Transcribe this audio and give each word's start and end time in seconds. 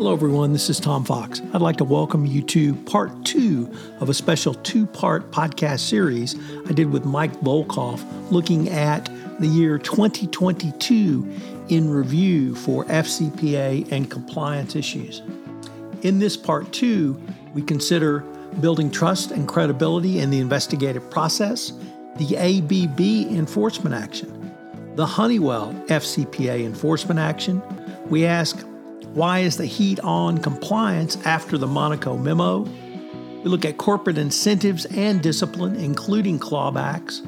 Hello, 0.00 0.14
everyone. 0.14 0.54
This 0.54 0.70
is 0.70 0.80
Tom 0.80 1.04
Fox. 1.04 1.42
I'd 1.52 1.60
like 1.60 1.76
to 1.76 1.84
welcome 1.84 2.24
you 2.24 2.40
to 2.44 2.74
part 2.74 3.22
two 3.22 3.70
of 4.00 4.08
a 4.08 4.14
special 4.14 4.54
two 4.54 4.86
part 4.86 5.30
podcast 5.30 5.80
series 5.80 6.36
I 6.66 6.72
did 6.72 6.90
with 6.90 7.04
Mike 7.04 7.34
Volkoff 7.42 8.02
looking 8.30 8.70
at 8.70 9.10
the 9.40 9.46
year 9.46 9.76
2022 9.76 11.30
in 11.68 11.90
review 11.90 12.54
for 12.54 12.86
FCPA 12.86 13.92
and 13.92 14.10
compliance 14.10 14.74
issues. 14.74 15.20
In 16.00 16.18
this 16.18 16.34
part 16.34 16.72
two, 16.72 17.20
we 17.52 17.60
consider 17.60 18.20
building 18.62 18.90
trust 18.90 19.32
and 19.32 19.46
credibility 19.46 20.20
in 20.20 20.30
the 20.30 20.40
investigative 20.40 21.10
process, 21.10 21.74
the 22.16 22.38
ABB 22.38 23.36
enforcement 23.36 23.94
action, 23.94 24.50
the 24.94 25.04
Honeywell 25.04 25.74
FCPA 25.88 26.64
enforcement 26.64 27.20
action. 27.20 27.60
We 28.08 28.24
ask 28.24 28.64
why 29.14 29.40
is 29.40 29.56
the 29.56 29.66
heat 29.66 29.98
on 30.00 30.38
compliance 30.38 31.16
after 31.26 31.58
the 31.58 31.66
Monaco 31.66 32.16
memo? 32.16 32.60
We 33.42 33.50
look 33.50 33.64
at 33.64 33.76
corporate 33.76 34.18
incentives 34.18 34.84
and 34.86 35.20
discipline, 35.20 35.74
including 35.76 36.38
clawbacks, 36.38 37.20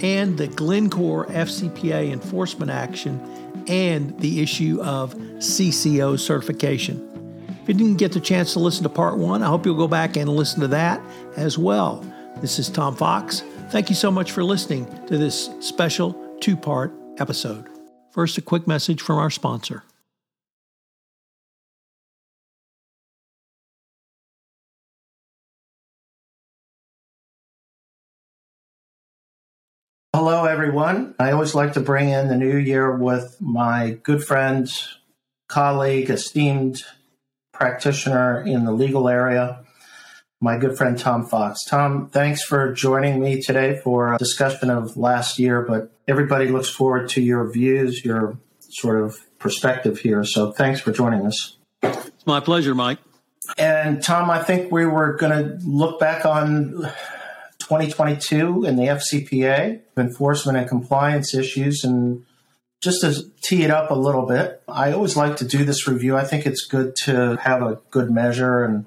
and 0.00 0.38
the 0.38 0.46
Glencore 0.46 1.26
FCPA 1.26 2.12
enforcement 2.12 2.70
action 2.70 3.20
and 3.66 4.18
the 4.20 4.40
issue 4.40 4.80
of 4.82 5.14
CCO 5.14 6.18
certification. 6.18 7.04
If 7.62 7.68
you 7.68 7.74
didn't 7.74 7.96
get 7.96 8.12
the 8.12 8.20
chance 8.20 8.52
to 8.52 8.60
listen 8.60 8.84
to 8.84 8.88
part 8.88 9.18
one, 9.18 9.42
I 9.42 9.46
hope 9.46 9.66
you'll 9.66 9.76
go 9.76 9.88
back 9.88 10.16
and 10.16 10.28
listen 10.28 10.60
to 10.60 10.68
that 10.68 11.00
as 11.36 11.58
well. 11.58 12.04
This 12.40 12.60
is 12.60 12.68
Tom 12.70 12.94
Fox. 12.94 13.42
Thank 13.70 13.90
you 13.90 13.96
so 13.96 14.10
much 14.10 14.30
for 14.30 14.44
listening 14.44 14.86
to 15.06 15.18
this 15.18 15.50
special 15.58 16.36
two 16.40 16.56
part 16.56 16.94
episode. 17.18 17.66
First, 18.12 18.38
a 18.38 18.42
quick 18.42 18.68
message 18.68 19.02
from 19.02 19.18
our 19.18 19.30
sponsor. 19.30 19.82
Hello, 30.14 30.46
everyone. 30.46 31.14
I 31.18 31.32
always 31.32 31.54
like 31.54 31.74
to 31.74 31.80
bring 31.80 32.08
in 32.08 32.28
the 32.28 32.36
new 32.36 32.56
year 32.56 32.96
with 32.96 33.36
my 33.40 33.98
good 34.02 34.24
friend, 34.24 34.66
colleague, 35.48 36.08
esteemed 36.08 36.82
practitioner 37.52 38.40
in 38.40 38.64
the 38.64 38.72
legal 38.72 39.06
area, 39.06 39.64
my 40.40 40.56
good 40.56 40.78
friend 40.78 40.98
Tom 40.98 41.26
Fox. 41.26 41.62
Tom, 41.62 42.08
thanks 42.08 42.42
for 42.42 42.72
joining 42.72 43.20
me 43.20 43.42
today 43.42 43.80
for 43.84 44.14
a 44.14 44.18
discussion 44.18 44.70
of 44.70 44.96
last 44.96 45.38
year, 45.38 45.60
but 45.60 45.92
everybody 46.08 46.48
looks 46.48 46.70
forward 46.70 47.10
to 47.10 47.20
your 47.20 47.52
views, 47.52 48.02
your 48.02 48.38
sort 48.60 49.02
of 49.04 49.18
perspective 49.38 49.98
here. 49.98 50.24
So 50.24 50.52
thanks 50.52 50.80
for 50.80 50.90
joining 50.90 51.26
us. 51.26 51.58
It's 51.82 52.26
my 52.26 52.40
pleasure, 52.40 52.74
Mike. 52.74 52.98
And 53.58 54.02
Tom, 54.02 54.30
I 54.30 54.42
think 54.42 54.72
we 54.72 54.86
were 54.86 55.16
going 55.16 55.32
to 55.32 55.58
look 55.66 56.00
back 56.00 56.24
on 56.24 56.90
2022 57.68 58.64
in 58.64 58.76
the 58.76 58.84
FCPA, 58.84 59.80
enforcement 59.98 60.56
and 60.56 60.66
compliance 60.66 61.34
issues. 61.34 61.84
And 61.84 62.24
just 62.80 63.02
to 63.02 63.30
tee 63.42 63.62
it 63.62 63.70
up 63.70 63.90
a 63.90 63.94
little 63.94 64.24
bit, 64.24 64.62
I 64.66 64.92
always 64.92 65.16
like 65.18 65.36
to 65.36 65.44
do 65.44 65.64
this 65.64 65.86
review. 65.86 66.16
I 66.16 66.24
think 66.24 66.46
it's 66.46 66.64
good 66.64 66.96
to 67.04 67.36
have 67.36 67.60
a 67.60 67.78
good 67.90 68.10
measure. 68.10 68.64
And 68.64 68.86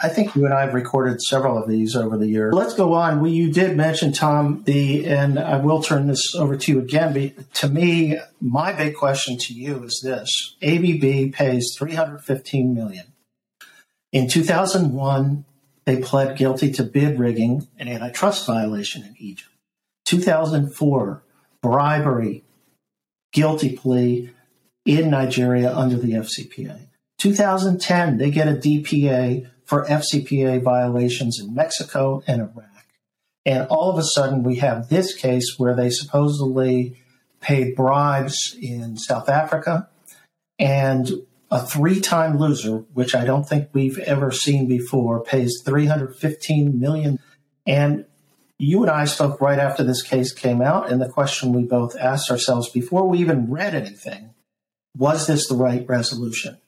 I 0.00 0.10
think 0.10 0.34
you 0.34 0.44
and 0.44 0.52
I 0.52 0.60
have 0.60 0.74
recorded 0.74 1.22
several 1.22 1.56
of 1.56 1.70
these 1.70 1.96
over 1.96 2.18
the 2.18 2.26
years. 2.26 2.52
Let's 2.52 2.74
go 2.74 2.92
on. 2.92 3.22
We, 3.22 3.30
you 3.30 3.50
did 3.50 3.78
mention, 3.78 4.12
Tom, 4.12 4.62
the, 4.66 5.06
and 5.06 5.38
I 5.38 5.56
will 5.56 5.82
turn 5.82 6.06
this 6.06 6.34
over 6.34 6.54
to 6.54 6.72
you 6.72 6.80
again. 6.80 7.14
But 7.14 7.54
to 7.54 7.68
me, 7.70 8.18
my 8.42 8.74
big 8.74 8.94
question 8.94 9.38
to 9.38 9.54
you 9.54 9.84
is 9.84 10.02
this 10.04 10.54
ABB 10.62 11.32
pays 11.32 11.74
315 11.78 12.74
million. 12.74 13.06
In 14.12 14.28
2001, 14.28 15.46
they 15.88 15.96
pled 15.96 16.36
guilty 16.36 16.70
to 16.70 16.82
bid 16.82 17.18
rigging 17.18 17.66
and 17.78 17.88
antitrust 17.88 18.46
violation 18.46 19.02
in 19.04 19.14
Egypt. 19.18 19.48
2004, 20.04 21.22
bribery, 21.62 22.44
guilty 23.32 23.74
plea 23.74 24.30
in 24.84 25.08
Nigeria 25.08 25.74
under 25.74 25.96
the 25.96 26.12
FCPA. 26.12 26.88
2010, 27.16 28.18
they 28.18 28.30
get 28.30 28.48
a 28.48 28.52
DPA 28.52 29.48
for 29.64 29.86
FCPA 29.86 30.62
violations 30.62 31.40
in 31.40 31.54
Mexico 31.54 32.22
and 32.26 32.42
Iraq. 32.42 32.84
And 33.46 33.66
all 33.68 33.90
of 33.90 33.96
a 33.96 34.04
sudden, 34.04 34.42
we 34.42 34.56
have 34.56 34.90
this 34.90 35.14
case 35.14 35.54
where 35.56 35.74
they 35.74 35.88
supposedly 35.88 37.02
paid 37.40 37.74
bribes 37.74 38.54
in 38.60 38.98
South 38.98 39.30
Africa 39.30 39.88
and 40.58 41.10
a 41.50 41.64
three 41.64 42.00
time 42.00 42.38
loser, 42.38 42.84
which 42.92 43.14
I 43.14 43.24
don't 43.24 43.48
think 43.48 43.70
we've 43.72 43.98
ever 43.98 44.30
seen 44.30 44.68
before, 44.68 45.22
pays 45.22 45.62
315 45.64 46.78
million. 46.78 47.18
And 47.66 48.04
you 48.58 48.82
and 48.82 48.90
I 48.90 49.04
spoke 49.04 49.40
right 49.40 49.58
after 49.58 49.84
this 49.84 50.02
case 50.02 50.32
came 50.32 50.60
out, 50.60 50.90
and 50.90 51.00
the 51.00 51.08
question 51.08 51.52
we 51.52 51.62
both 51.62 51.96
asked 51.96 52.30
ourselves 52.30 52.68
before 52.70 53.08
we 53.08 53.18
even 53.18 53.50
read 53.50 53.74
anything 53.74 54.34
was 54.96 55.26
this 55.26 55.46
the 55.46 55.54
right 55.54 55.86
resolution? 55.88 56.58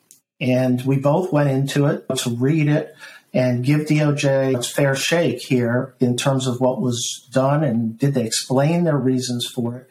And 0.41 0.83
we 0.87 0.99
both 0.99 1.33
went 1.33 1.51
into 1.51 1.87
it 1.87 2.07
to 2.19 2.31
read 2.31 2.69
it 2.69 2.95
and 3.35 3.65
give 3.65 3.83
DOJ 3.83 4.57
its 4.57 4.69
fair 4.69 4.97
shake 4.97 5.43
here 5.43 5.95
in 6.01 6.17
terms 6.17 6.47
of 6.47 6.61
what 6.61 6.81
was 6.81 7.29
done 7.33 7.63
and 7.63 7.99
did 7.99 8.15
they 8.15 8.25
explain 8.25 8.85
their 8.85 8.97
reasons 8.97 9.47
for 9.47 9.77
it? 9.77 9.89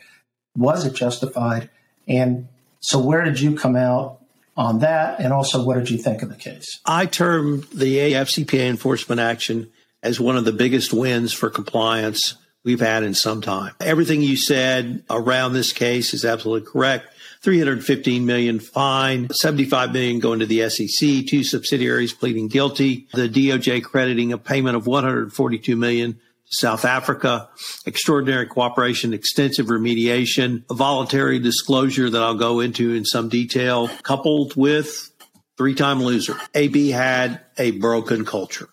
Was 0.57 0.85
it 0.85 0.93
justified? 0.93 1.69
And 2.07 2.47
so, 2.79 2.99
where 2.99 3.23
did 3.23 3.39
you 3.39 3.55
come 3.55 3.75
out 3.75 4.18
on 4.59 4.79
that? 4.79 5.19
And 5.19 5.31
also, 5.31 5.63
what 5.63 5.75
did 5.75 5.89
you 5.89 5.97
think 5.97 6.21
of 6.21 6.29
the 6.29 6.35
case? 6.35 6.79
I 6.85 7.05
term 7.05 7.65
the 7.73 7.97
AFCPA 7.97 8.67
enforcement 8.67 9.21
action 9.21 9.71
as 10.03 10.19
one 10.19 10.35
of 10.35 10.43
the 10.43 10.51
biggest 10.51 10.93
wins 10.93 11.33
for 11.33 11.49
compliance 11.49 12.35
we've 12.65 12.81
had 12.81 13.03
in 13.03 13.13
some 13.13 13.41
time. 13.41 13.73
Everything 13.79 14.21
you 14.21 14.35
said 14.35 15.03
around 15.09 15.53
this 15.53 15.71
case 15.71 16.13
is 16.13 16.25
absolutely 16.25 16.69
correct. 16.69 17.07
315 17.41 18.25
million 18.25 18.59
fine, 18.59 19.29
75 19.29 19.93
million 19.93 20.19
going 20.19 20.39
to 20.39 20.45
the 20.45 20.69
SEC, 20.69 21.25
two 21.25 21.45
subsidiaries 21.45 22.11
pleading 22.11 22.49
guilty, 22.49 23.07
the 23.13 23.29
DOJ 23.29 23.81
crediting 23.81 24.33
a 24.33 24.37
payment 24.37 24.75
of 24.75 24.87
142 24.87 25.77
million 25.77 26.19
South 26.49 26.83
Africa, 26.83 27.49
extraordinary 27.85 28.47
cooperation, 28.47 29.13
extensive 29.13 29.67
remediation, 29.67 30.63
a 30.69 30.73
voluntary 30.73 31.39
disclosure 31.39 32.09
that 32.09 32.21
I'll 32.21 32.35
go 32.35 32.59
into 32.59 32.93
in 32.93 33.05
some 33.05 33.29
detail, 33.29 33.87
coupled 34.03 34.55
with 34.55 35.11
three 35.57 35.75
time 35.75 36.01
loser. 36.01 36.35
ABB 36.55 36.75
had 36.91 37.41
a 37.57 37.71
broken 37.71 38.25
culture 38.25 38.69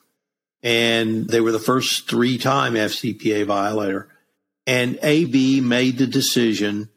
and 0.62 1.28
they 1.28 1.40
were 1.40 1.52
the 1.52 1.60
first 1.60 2.08
three 2.08 2.38
time 2.38 2.74
FCPA 2.74 3.46
violator. 3.46 4.08
And 4.66 4.98
ABB 4.98 5.62
made 5.62 5.98
the 5.98 6.08
decision 6.08 6.88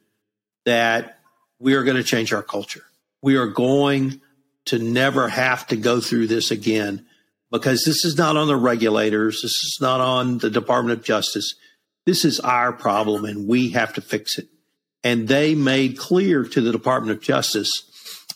that 0.65 1.19
we 1.59 1.75
are 1.75 1.83
going 1.83 1.97
to 1.97 2.03
change 2.03 2.33
our 2.33 2.41
culture. 2.41 2.83
We 3.21 3.35
are 3.35 3.47
going 3.47 4.21
to 4.65 4.79
never 4.79 5.27
have 5.27 5.67
to 5.67 5.75
go 5.75 5.99
through 5.99 6.27
this 6.27 6.51
again 6.51 7.05
because 7.51 7.83
this 7.83 8.05
is 8.05 8.17
not 8.17 8.37
on 8.37 8.47
the 8.47 8.55
regulators. 8.55 9.41
This 9.41 9.63
is 9.63 9.77
not 9.81 10.01
on 10.01 10.37
the 10.37 10.49
Department 10.49 10.99
of 10.99 11.05
Justice. 11.05 11.55
This 12.05 12.25
is 12.25 12.39
our 12.39 12.73
problem 12.73 13.25
and 13.25 13.47
we 13.47 13.69
have 13.69 13.93
to 13.93 14.01
fix 14.01 14.37
it. 14.37 14.47
And 15.03 15.27
they 15.27 15.55
made 15.55 15.97
clear 15.97 16.43
to 16.43 16.61
the 16.61 16.71
Department 16.71 17.17
of 17.17 17.23
Justice 17.23 17.83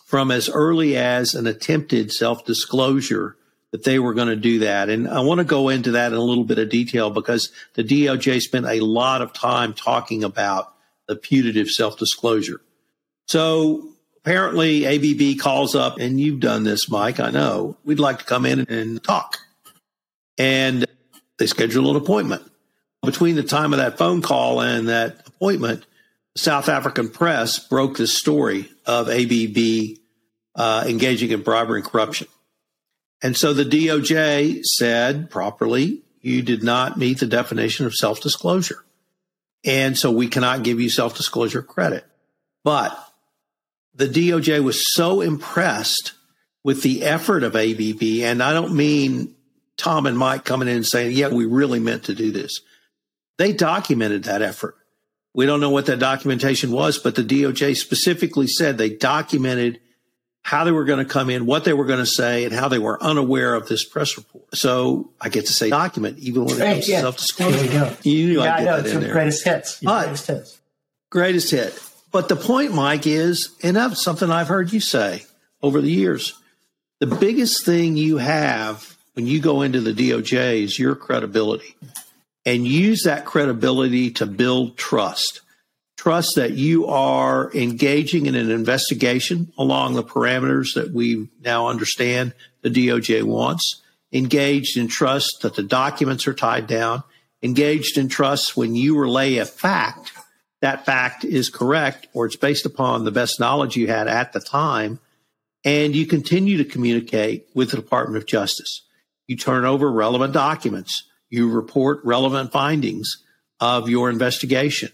from 0.05 0.31
as 0.31 0.49
early 0.49 0.95
as 0.95 1.33
an 1.33 1.47
attempted 1.47 2.11
self 2.11 2.45
disclosure 2.45 3.35
that 3.71 3.83
they 3.83 3.97
were 3.97 4.13
going 4.13 4.27
to 4.27 4.35
do 4.35 4.59
that. 4.59 4.87
And 4.87 5.07
I 5.07 5.21
want 5.21 5.39
to 5.39 5.43
go 5.43 5.69
into 5.69 5.91
that 5.91 6.11
in 6.11 6.17
a 6.17 6.21
little 6.21 6.43
bit 6.43 6.59
of 6.59 6.69
detail 6.69 7.09
because 7.09 7.51
the 7.73 7.83
DOJ 7.83 8.39
spent 8.39 8.67
a 8.67 8.79
lot 8.81 9.23
of 9.23 9.33
time 9.33 9.73
talking 9.73 10.23
about 10.23 10.73
the 11.07 11.15
putative 11.15 11.69
self 11.69 11.97
disclosure. 11.97 12.61
So 13.27 13.92
apparently 14.23 14.85
ABB 14.85 15.39
calls 15.39 15.75
up, 15.75 15.99
and 15.99 16.19
you've 16.19 16.39
done 16.39 16.63
this, 16.63 16.89
Mike. 16.89 17.19
I 17.19 17.29
know. 17.29 17.77
We'd 17.83 17.99
like 17.99 18.19
to 18.19 18.25
come 18.25 18.45
in 18.45 18.61
and 18.69 19.03
talk. 19.03 19.37
And 20.37 20.85
they 21.37 21.47
schedule 21.47 21.89
an 21.89 21.97
appointment. 21.97 22.43
Between 23.03 23.35
the 23.35 23.43
time 23.43 23.73
of 23.73 23.79
that 23.79 23.97
phone 23.97 24.21
call 24.21 24.61
and 24.61 24.87
that 24.87 25.27
appointment, 25.27 25.85
South 26.35 26.69
African 26.69 27.09
press 27.09 27.59
broke 27.59 27.97
the 27.97 28.07
story 28.07 28.69
of 28.85 29.09
ABB 29.09 29.97
uh, 30.55 30.85
engaging 30.87 31.31
in 31.31 31.41
bribery 31.41 31.81
and 31.81 31.89
corruption. 31.89 32.27
And 33.21 33.35
so 33.35 33.53
the 33.53 33.65
DOJ 33.65 34.63
said 34.63 35.29
properly, 35.29 36.01
you 36.21 36.41
did 36.41 36.63
not 36.63 36.97
meet 36.97 37.19
the 37.19 37.25
definition 37.25 37.85
of 37.85 37.93
self 37.93 38.21
disclosure. 38.21 38.83
And 39.65 39.97
so 39.97 40.11
we 40.11 40.27
cannot 40.27 40.63
give 40.63 40.79
you 40.79 40.89
self 40.89 41.15
disclosure 41.15 41.61
credit. 41.61 42.05
But 42.63 42.97
the 43.95 44.07
DOJ 44.07 44.63
was 44.63 44.93
so 44.93 45.21
impressed 45.21 46.13
with 46.63 46.81
the 46.81 47.03
effort 47.03 47.43
of 47.43 47.55
ABB, 47.55 48.01
and 48.23 48.41
I 48.41 48.53
don't 48.53 48.75
mean 48.75 49.35
Tom 49.77 50.05
and 50.05 50.17
Mike 50.17 50.45
coming 50.45 50.67
in 50.67 50.77
and 50.77 50.85
saying, 50.85 51.15
yeah, 51.15 51.27
we 51.27 51.45
really 51.45 51.79
meant 51.79 52.05
to 52.05 52.15
do 52.15 52.31
this. 52.31 52.61
They 53.37 53.51
documented 53.53 54.23
that 54.25 54.41
effort. 54.41 54.75
We 55.33 55.45
don't 55.45 55.59
know 55.59 55.71
what 55.71 55.87
that 55.87 55.99
documentation 55.99 56.71
was, 56.71 56.99
but 56.99 57.15
the 57.15 57.23
DOJ 57.23 57.75
specifically 57.75 58.47
said 58.47 58.77
they 58.77 58.91
documented 58.91 59.79
how 60.43 60.63
they 60.65 60.71
were 60.71 60.83
going 60.83 60.99
to 60.99 61.11
come 61.11 61.29
in, 61.29 61.45
what 61.45 61.63
they 61.63 61.73
were 61.73 61.85
going 61.85 61.99
to 61.99 62.05
say, 62.05 62.43
and 62.43 62.53
how 62.53 62.67
they 62.67 62.77
were 62.77 63.01
unaware 63.01 63.55
of 63.55 63.67
this 63.67 63.83
press 63.83 64.17
report. 64.17 64.55
So 64.55 65.11
I 65.19 65.29
get 65.29 65.47
to 65.47 65.53
say 65.53 65.69
document, 65.69 66.19
even 66.19 66.45
when 66.45 66.61
it 66.61 66.73
comes 66.73 66.89
yeah. 66.89 67.01
to 67.01 67.45
we 67.61 67.67
go. 67.69 67.95
You 68.03 68.27
knew 68.27 68.43
yeah, 68.43 68.55
I 68.55 68.57
get 68.59 68.65
know. 68.65 68.75
that 68.77 68.85
It's 68.85 68.93
in 68.93 69.01
there. 69.01 69.13
greatest 69.13 69.43
hits. 69.45 69.81
Your 69.81 69.91
But- 69.91 70.03
greatest 70.03 70.27
hits. 70.27 70.59
Greatest 71.09 71.51
hit. 71.51 71.89
But 72.13 72.29
the 72.29 72.35
point, 72.35 72.75
Mike, 72.75 73.07
is, 73.07 73.49
and 73.63 73.75
that's 73.75 74.03
something 74.03 74.29
I've 74.29 74.47
heard 74.47 74.71
you 74.71 74.79
say 74.79 75.23
over 75.63 75.81
the 75.81 75.89
years. 75.89 76.39
The 76.99 77.07
biggest 77.07 77.65
thing 77.65 77.97
you 77.97 78.17
have 78.17 78.95
when 79.13 79.25
you 79.25 79.41
go 79.41 79.63
into 79.63 79.81
the 79.81 79.93
DOJ 79.93 80.63
is 80.63 80.77
your 80.77 80.95
credibility. 80.95 81.75
And 82.45 82.67
use 82.67 83.03
that 83.03 83.25
credibility 83.25 84.11
to 84.11 84.27
build 84.27 84.77
trust. 84.77 85.41
Trust 85.97 86.35
that 86.35 86.51
you 86.51 86.85
are 86.85 87.51
engaging 87.55 88.27
in 88.27 88.35
an 88.35 88.51
investigation 88.51 89.51
along 89.57 89.95
the 89.95 90.03
parameters 90.03 90.75
that 90.75 90.91
we 90.91 91.29
now 91.43 91.67
understand 91.67 92.33
the 92.61 92.69
DOJ 92.69 93.23
wants. 93.23 93.81
Engaged 94.11 94.77
in 94.77 94.87
trust 94.87 95.39
that 95.41 95.55
the 95.55 95.63
documents 95.63 96.27
are 96.27 96.33
tied 96.35 96.67
down. 96.67 97.01
Engaged 97.41 97.97
in 97.97 98.07
trust 98.07 98.55
when 98.55 98.75
you 98.75 98.99
relay 98.99 99.37
a 99.37 99.45
fact 99.45 100.11
that 100.63 100.85
fact 100.85 101.25
is 101.25 101.49
correct 101.49 102.07
or 102.13 102.25
it's 102.25 102.37
based 102.37 102.65
upon 102.65 103.03
the 103.03 103.11
best 103.11 103.37
knowledge 103.37 103.75
you 103.75 103.87
had 103.87 104.07
at 104.07 104.31
the 104.31 104.39
time, 104.39 104.97
and 105.65 105.93
you 105.93 106.05
continue 106.05 106.55
to 106.57 106.63
communicate 106.63 107.47
with 107.53 107.71
the 107.71 107.75
Department 107.75 108.15
of 108.15 108.25
Justice. 108.25 108.81
You 109.27 109.35
turn 109.35 109.65
over 109.65 109.91
relevant 109.91 110.33
documents, 110.33 111.03
you 111.29 111.49
report 111.49 111.99
relevant 112.05 112.53
findings 112.53 113.23
of 113.59 113.89
your 113.89 114.09
investigation. 114.09 114.89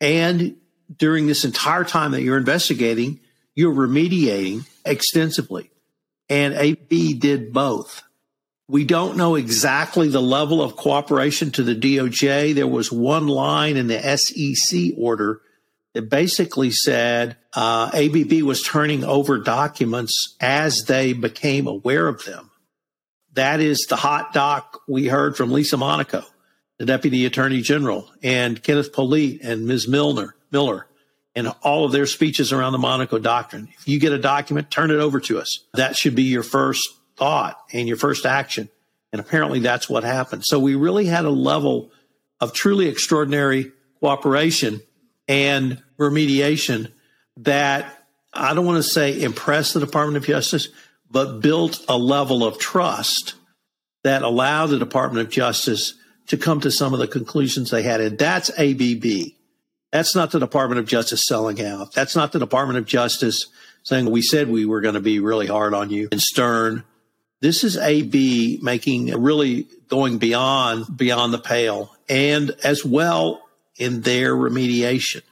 And 0.00 0.56
during 0.96 1.26
this 1.26 1.44
entire 1.44 1.82
time 1.82 2.12
that 2.12 2.22
you're 2.22 2.38
investigating, 2.38 3.18
you're 3.56 3.74
remediating 3.74 4.64
extensively. 4.84 5.72
And 6.28 6.54
ABB 6.54 7.18
did 7.18 7.52
both. 7.52 8.04
We 8.70 8.84
don't 8.84 9.16
know 9.16 9.34
exactly 9.34 10.10
the 10.10 10.22
level 10.22 10.62
of 10.62 10.76
cooperation 10.76 11.50
to 11.52 11.64
the 11.64 11.74
DOJ. 11.74 12.54
There 12.54 12.68
was 12.68 12.92
one 12.92 13.26
line 13.26 13.76
in 13.76 13.88
the 13.88 14.16
SEC 14.16 14.92
order 14.96 15.40
that 15.92 16.08
basically 16.08 16.70
said 16.70 17.36
uh, 17.52 17.90
ABB 17.92 18.42
was 18.42 18.62
turning 18.62 19.02
over 19.02 19.38
documents 19.38 20.36
as 20.40 20.84
they 20.84 21.14
became 21.14 21.66
aware 21.66 22.06
of 22.06 22.24
them. 22.24 22.52
That 23.32 23.60
is 23.60 23.86
the 23.88 23.96
hot 23.96 24.32
doc 24.32 24.80
we 24.86 25.08
heard 25.08 25.36
from 25.36 25.50
Lisa 25.50 25.76
Monaco, 25.76 26.22
the 26.78 26.86
Deputy 26.86 27.26
Attorney 27.26 27.62
General, 27.62 28.08
and 28.22 28.62
Kenneth 28.62 28.92
Polite 28.92 29.40
and 29.42 29.66
Ms. 29.66 29.88
Milner, 29.88 30.36
Miller, 30.52 30.86
and 31.34 31.52
all 31.62 31.86
of 31.86 31.90
their 31.90 32.06
speeches 32.06 32.52
around 32.52 32.70
the 32.70 32.78
Monaco 32.78 33.18
Doctrine. 33.18 33.68
If 33.80 33.88
you 33.88 33.98
get 33.98 34.12
a 34.12 34.18
document, 34.18 34.70
turn 34.70 34.92
it 34.92 35.00
over 35.00 35.18
to 35.22 35.40
us. 35.40 35.64
That 35.74 35.96
should 35.96 36.14
be 36.14 36.22
your 36.22 36.44
first 36.44 36.88
thought 37.20 37.56
and 37.72 37.86
your 37.86 37.96
first 37.96 38.26
action. 38.26 38.68
And 39.12 39.20
apparently 39.20 39.60
that's 39.60 39.88
what 39.88 40.02
happened. 40.02 40.44
So 40.44 40.58
we 40.58 40.74
really 40.74 41.04
had 41.04 41.24
a 41.24 41.30
level 41.30 41.92
of 42.40 42.52
truly 42.52 42.88
extraordinary 42.88 43.70
cooperation 44.00 44.80
and 45.28 45.80
remediation 45.98 46.90
that 47.36 48.04
I 48.32 48.54
don't 48.54 48.66
want 48.66 48.82
to 48.82 48.88
say 48.88 49.20
impressed 49.22 49.74
the 49.74 49.80
Department 49.80 50.16
of 50.16 50.24
Justice, 50.24 50.68
but 51.10 51.40
built 51.40 51.84
a 51.88 51.98
level 51.98 52.44
of 52.44 52.58
trust 52.58 53.34
that 54.02 54.22
allowed 54.22 54.68
the 54.68 54.78
Department 54.78 55.26
of 55.26 55.32
Justice 55.32 55.94
to 56.28 56.36
come 56.36 56.60
to 56.60 56.70
some 56.70 56.94
of 56.94 57.00
the 57.00 57.08
conclusions 57.08 57.70
they 57.70 57.82
had. 57.82 58.00
And 58.00 58.18
that's 58.18 58.50
ABB. 58.58 59.32
That's 59.92 60.14
not 60.14 60.30
the 60.30 60.38
Department 60.38 60.78
of 60.78 60.86
Justice 60.86 61.26
selling 61.26 61.60
out. 61.60 61.92
That's 61.92 62.14
not 62.16 62.32
the 62.32 62.38
Department 62.38 62.78
of 62.78 62.86
Justice 62.86 63.46
saying, 63.82 64.08
we 64.10 64.22
said 64.22 64.48
we 64.48 64.64
were 64.64 64.80
going 64.80 64.94
to 64.94 65.00
be 65.00 65.18
really 65.18 65.46
hard 65.46 65.74
on 65.74 65.90
you 65.90 66.08
and 66.12 66.20
stern. 66.20 66.84
This 67.40 67.64
is 67.64 67.76
ABB 67.76 68.62
making 68.62 69.06
really 69.20 69.66
going 69.88 70.18
beyond, 70.18 70.96
beyond 70.96 71.32
the 71.32 71.38
pale 71.38 71.96
and 72.08 72.50
as 72.62 72.84
well 72.84 73.42
in 73.76 74.02
their 74.02 74.34
remediation. 74.34 75.22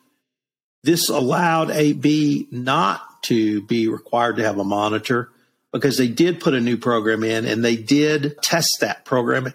This 0.83 1.11
allowed 1.11 1.71
ABB 1.71 2.51
not 2.51 3.23
to 3.25 3.61
be 3.63 3.89
required 3.89 4.37
to 4.37 4.45
have 4.45 4.59
a 4.59 4.65
monitor 4.65 5.31
because 5.73 5.99
they 5.99 6.09
did 6.09 6.41
put 6.41 6.55
a 6.55 6.61
new 6.61 6.79
program 6.79 7.23
in 7.23 7.45
and 7.45 7.63
they 7.63 7.77
did 7.77 8.37
test 8.43 8.79
that 8.81 9.05
program 9.05 9.53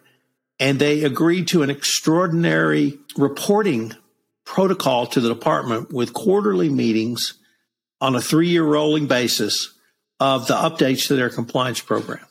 and 0.59 0.77
they 0.77 1.03
agreed 1.03 1.47
to 1.47 1.63
an 1.63 1.71
extraordinary 1.71 2.99
reporting 3.17 3.93
protocol 4.45 5.07
to 5.07 5.19
the 5.19 5.29
department 5.29 5.91
with 5.91 6.13
quarterly 6.13 6.69
meetings 6.69 7.33
on 7.99 8.15
a 8.15 8.21
three 8.21 8.49
year 8.49 8.63
rolling 8.63 9.07
basis 9.07 9.73
of 10.19 10.47
the 10.47 10.53
updates 10.53 11.07
to 11.07 11.15
their 11.15 11.29
compliance 11.29 11.81
program. 11.81 12.23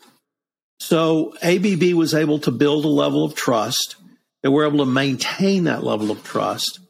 So 0.82 1.32
ABB 1.42 1.94
was 1.94 2.12
able 2.12 2.40
to 2.40 2.50
build 2.50 2.84
a 2.84 2.88
level 2.88 3.24
of 3.24 3.36
trust. 3.36 3.94
They 4.42 4.48
were 4.48 4.66
able 4.66 4.78
to 4.78 4.90
maintain 4.90 5.64
that 5.64 5.84
level 5.84 6.10
of 6.10 6.24
trust. 6.24 6.80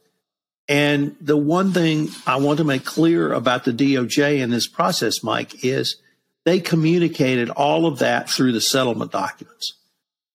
And 0.67 1.15
the 1.21 1.37
one 1.37 1.73
thing 1.73 2.09
I 2.25 2.37
want 2.37 2.57
to 2.57 2.63
make 2.63 2.85
clear 2.85 3.31
about 3.31 3.65
the 3.65 3.71
DOJ 3.71 4.39
in 4.39 4.49
this 4.49 4.65
process, 4.65 5.23
Mike, 5.23 5.63
is 5.63 5.97
they 6.43 6.59
communicated 6.59 7.51
all 7.51 7.85
of 7.85 7.99
that 7.99 8.31
through 8.31 8.53
the 8.53 8.61
settlement 8.61 9.11
documents. 9.11 9.77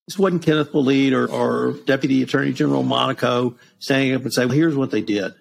This 0.06 0.16
wasn't 0.16 0.44
Kenneth 0.44 0.70
Polite 0.70 1.12
or, 1.12 1.28
or 1.28 1.72
Deputy 1.84 2.22
Attorney 2.22 2.52
General 2.52 2.84
Monaco 2.84 3.56
standing 3.80 4.14
up 4.14 4.22
and 4.22 4.32
saying, 4.32 4.50
well, 4.50 4.56
here's 4.56 4.76
what 4.76 4.92
they 4.92 5.02
did. 5.02 5.34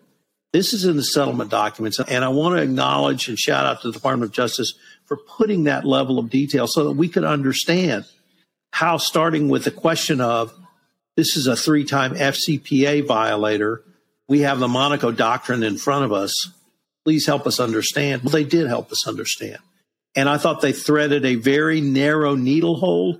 This 0.54 0.74
is 0.74 0.86
in 0.86 0.96
the 0.96 1.04
settlement 1.04 1.52
documents. 1.52 2.00
And 2.00 2.26
I 2.26 2.30
want 2.30 2.58
to 2.58 2.64
acknowledge 2.64 3.30
and 3.30 3.38
shout 3.38 3.68
out 3.68 3.82
to 3.82 3.90
the 3.90 3.94
Department 3.94 4.32
of 4.32 4.36
Justice 4.36 4.74
for 5.08 5.18
putting 5.18 5.64
that 5.64 5.86
level 5.86 6.20
of 6.20 6.30
detail 6.30 6.68
so 6.68 6.86
that 6.86 6.92
we 6.92 7.10
could 7.10 7.24
understand 7.24 8.06
how, 8.72 8.98
starting 8.98 9.50
with 9.50 9.64
the 9.64 9.72
question 9.72 10.22
of 10.22 10.54
this 11.16 11.36
is 11.36 11.48
a 11.48 11.56
three 11.56 11.84
time 11.84 12.14
FCPA 12.14 13.08
violator, 13.08 13.84
we 14.28 14.42
have 14.42 14.60
the 14.60 14.68
Monaco 14.68 15.12
doctrine 15.12 15.64
in 15.64 15.78
front 15.78 16.06
of 16.06 16.14
us. 16.14 16.52
Please 17.06 17.26
help 17.26 17.48
us 17.48 17.60
understand. 17.60 18.22
Well, 18.22 18.32
they 18.32 18.44
did 18.44 18.68
help 18.68 18.92
us 18.92 19.08
understand. 19.08 19.58
And 20.16 20.28
I 20.28 20.38
thought 20.38 20.62
they 20.62 20.74
threaded 20.74 21.26
a 21.26 21.36
very 21.36 21.80
narrow 21.80 22.36
needle 22.36 22.76
hole 22.76 23.20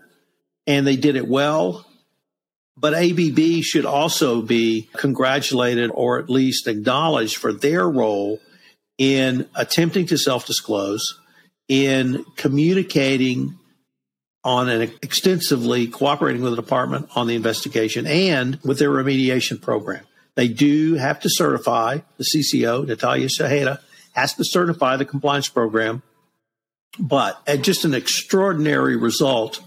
and 0.66 0.86
they 0.86 0.98
did 0.98 1.16
it 1.16 1.28
well. 1.28 1.86
But 2.76 2.94
ABB 2.94 3.64
should 3.64 3.86
also 3.86 4.42
be 4.42 4.90
congratulated 4.98 5.90
or 5.94 6.20
at 6.20 6.30
least 6.30 6.68
acknowledged 6.68 7.38
for 7.38 7.52
their 7.52 7.90
role 7.90 8.40
in 8.98 9.48
attempting 9.56 10.08
to 10.08 10.18
self 10.18 10.46
disclose, 10.46 11.20
in 11.68 12.26
communicating 12.36 13.58
on 14.44 14.70
an 14.70 14.82
extensively 15.02 15.88
cooperating 15.88 16.42
with 16.42 16.56
the 16.56 16.62
department 16.62 17.10
on 17.16 17.28
the 17.28 17.36
investigation 17.36 18.08
and 18.08 18.60
with 18.64 18.80
their 18.80 18.90
remediation 18.90 19.62
program. 19.62 20.04
They 20.36 20.48
do 20.48 20.94
have 20.94 21.20
to 21.22 21.30
certify 21.30 22.00
the 22.18 22.24
CCO, 22.24 22.86
Natalia 22.88 23.28
Shaheda, 23.28 23.80
has 24.14 24.36
to 24.36 24.46
certify 24.46 24.96
the 24.96 25.06
compliance 25.06 25.50
program, 25.50 26.02
but 27.00 27.42
at 27.46 27.62
just 27.62 27.86
an 27.86 27.94
extraordinary 27.94 28.96
result 28.96 29.62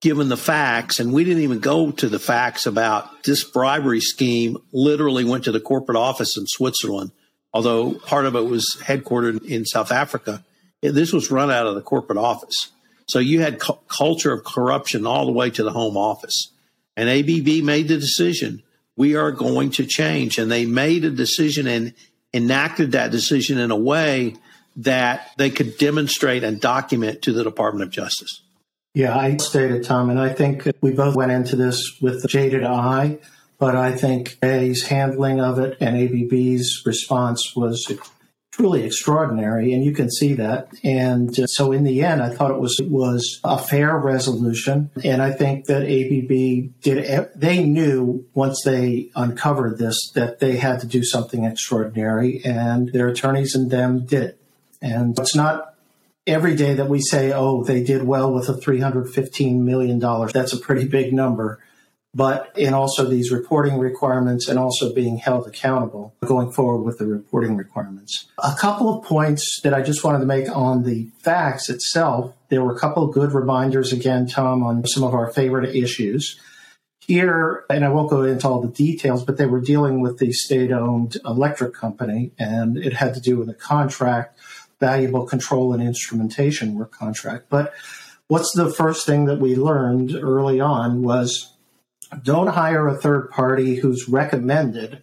given 0.00 0.28
the 0.28 0.36
facts, 0.36 1.00
and 1.00 1.12
we 1.12 1.24
didn't 1.24 1.42
even 1.42 1.60
go 1.60 1.90
to 1.90 2.08
the 2.08 2.18
facts 2.18 2.66
about 2.66 3.24
this 3.24 3.42
bribery 3.42 4.00
scheme 4.00 4.58
literally 4.70 5.24
went 5.24 5.44
to 5.44 5.52
the 5.52 5.60
corporate 5.60 5.96
office 5.96 6.36
in 6.36 6.46
Switzerland, 6.46 7.10
although 7.52 7.94
part 7.94 8.26
of 8.26 8.36
it 8.36 8.44
was 8.44 8.76
headquartered 8.82 9.42
in 9.46 9.64
South 9.64 9.90
Africa. 9.90 10.44
This 10.92 11.12
was 11.12 11.30
run 11.30 11.50
out 11.50 11.66
of 11.66 11.74
the 11.74 11.80
corporate 11.80 12.18
office. 12.18 12.70
So 13.06 13.18
you 13.18 13.40
had 13.40 13.60
cu- 13.60 13.78
culture 13.88 14.32
of 14.32 14.44
corruption 14.44 15.06
all 15.06 15.26
the 15.26 15.32
way 15.32 15.50
to 15.50 15.62
the 15.62 15.72
home 15.72 15.96
office. 15.96 16.50
And 16.96 17.08
ABB 17.08 17.64
made 17.64 17.88
the 17.88 17.98
decision 17.98 18.62
we 18.96 19.16
are 19.16 19.32
going 19.32 19.70
to 19.72 19.86
change. 19.86 20.38
And 20.38 20.50
they 20.50 20.66
made 20.66 21.04
a 21.04 21.10
decision 21.10 21.66
and 21.66 21.94
enacted 22.32 22.92
that 22.92 23.10
decision 23.10 23.58
in 23.58 23.70
a 23.70 23.76
way 23.76 24.36
that 24.76 25.30
they 25.36 25.50
could 25.50 25.78
demonstrate 25.78 26.42
and 26.44 26.60
document 26.60 27.22
to 27.22 27.32
the 27.32 27.44
Department 27.44 27.84
of 27.84 27.90
Justice. 27.90 28.42
Yeah, 28.94 29.16
I 29.16 29.36
stated, 29.38 29.84
Tom, 29.84 30.10
and 30.10 30.20
I 30.20 30.32
think 30.32 30.68
we 30.80 30.92
both 30.92 31.16
went 31.16 31.32
into 31.32 31.56
this 31.56 32.00
with 32.00 32.24
a 32.24 32.28
jaded 32.28 32.64
eye, 32.64 33.18
but 33.58 33.74
I 33.74 33.92
think 33.92 34.38
A's 34.42 34.84
handling 34.84 35.40
of 35.40 35.58
it 35.58 35.76
and 35.80 35.96
ABB's 35.96 36.82
response 36.86 37.54
was 37.56 37.90
truly 38.56 38.84
extraordinary, 38.84 39.72
and 39.72 39.84
you 39.84 39.92
can 39.92 40.08
see 40.10 40.34
that. 40.34 40.68
And 40.84 41.36
uh, 41.38 41.46
so, 41.46 41.72
in 41.72 41.82
the 41.82 42.02
end, 42.02 42.22
I 42.22 42.30
thought 42.30 42.52
it 42.52 42.60
was 42.60 42.78
it 42.78 42.88
was 42.88 43.40
a 43.42 43.58
fair 43.58 43.96
resolution, 43.96 44.90
and 45.02 45.20
I 45.20 45.32
think 45.32 45.66
that 45.66 45.82
ABB 45.82 46.80
did. 46.82 47.30
They 47.34 47.64
knew 47.64 48.24
once 48.34 48.62
they 48.64 49.10
uncovered 49.16 49.78
this 49.78 50.10
that 50.14 50.38
they 50.38 50.56
had 50.56 50.80
to 50.80 50.86
do 50.86 51.02
something 51.02 51.44
extraordinary, 51.44 52.42
and 52.44 52.92
their 52.92 53.08
attorneys 53.08 53.54
and 53.54 53.70
them 53.70 54.06
did 54.06 54.22
it. 54.22 54.40
And 54.80 55.18
it's 55.18 55.34
not 55.34 55.74
every 56.26 56.54
day 56.54 56.74
that 56.74 56.88
we 56.88 57.00
say, 57.00 57.32
oh, 57.32 57.64
they 57.64 57.82
did 57.82 58.02
well 58.04 58.32
with 58.32 58.48
a 58.48 58.54
$315 58.54 59.60
million. 59.60 59.98
That's 59.98 60.52
a 60.52 60.58
pretty 60.58 60.86
big 60.86 61.12
number. 61.12 61.58
But 62.14 62.52
in 62.56 62.72
also 62.72 63.04
these 63.04 63.32
reporting 63.32 63.78
requirements 63.78 64.48
and 64.48 64.58
also 64.58 64.94
being 64.94 65.16
held 65.16 65.46
accountable 65.46 66.14
going 66.24 66.52
forward 66.52 66.82
with 66.82 66.98
the 66.98 67.06
reporting 67.06 67.56
requirements. 67.56 68.26
A 68.38 68.54
couple 68.58 68.96
of 68.96 69.04
points 69.04 69.60
that 69.62 69.74
I 69.74 69.82
just 69.82 70.04
wanted 70.04 70.20
to 70.20 70.26
make 70.26 70.48
on 70.48 70.84
the 70.84 71.08
facts 71.18 71.68
itself. 71.68 72.34
There 72.48 72.62
were 72.62 72.74
a 72.74 72.78
couple 72.78 73.02
of 73.02 73.12
good 73.12 73.32
reminders 73.32 73.92
again, 73.92 74.28
Tom, 74.28 74.62
on 74.62 74.86
some 74.86 75.02
of 75.02 75.12
our 75.12 75.32
favorite 75.32 75.74
issues. 75.74 76.40
Here, 77.00 77.64
and 77.68 77.84
I 77.84 77.90
won't 77.90 78.08
go 78.08 78.22
into 78.22 78.48
all 78.48 78.62
the 78.62 78.68
details, 78.68 79.24
but 79.24 79.36
they 79.36 79.44
were 79.44 79.60
dealing 79.60 80.00
with 80.00 80.18
the 80.18 80.32
state 80.32 80.72
owned 80.72 81.18
electric 81.26 81.74
company, 81.74 82.32
and 82.38 82.78
it 82.78 82.94
had 82.94 83.12
to 83.14 83.20
do 83.20 83.36
with 83.36 83.50
a 83.50 83.54
contract, 83.54 84.38
valuable 84.80 85.26
control 85.26 85.74
and 85.74 85.82
instrumentation 85.82 86.76
work 86.76 86.92
contract. 86.92 87.50
But 87.50 87.74
what's 88.28 88.52
the 88.52 88.72
first 88.72 89.04
thing 89.04 89.26
that 89.26 89.38
we 89.38 89.54
learned 89.54 90.14
early 90.14 90.60
on 90.60 91.02
was 91.02 91.53
don't 92.22 92.48
hire 92.48 92.86
a 92.88 92.96
third 92.96 93.30
party 93.30 93.76
who's 93.76 94.08
recommended 94.08 95.02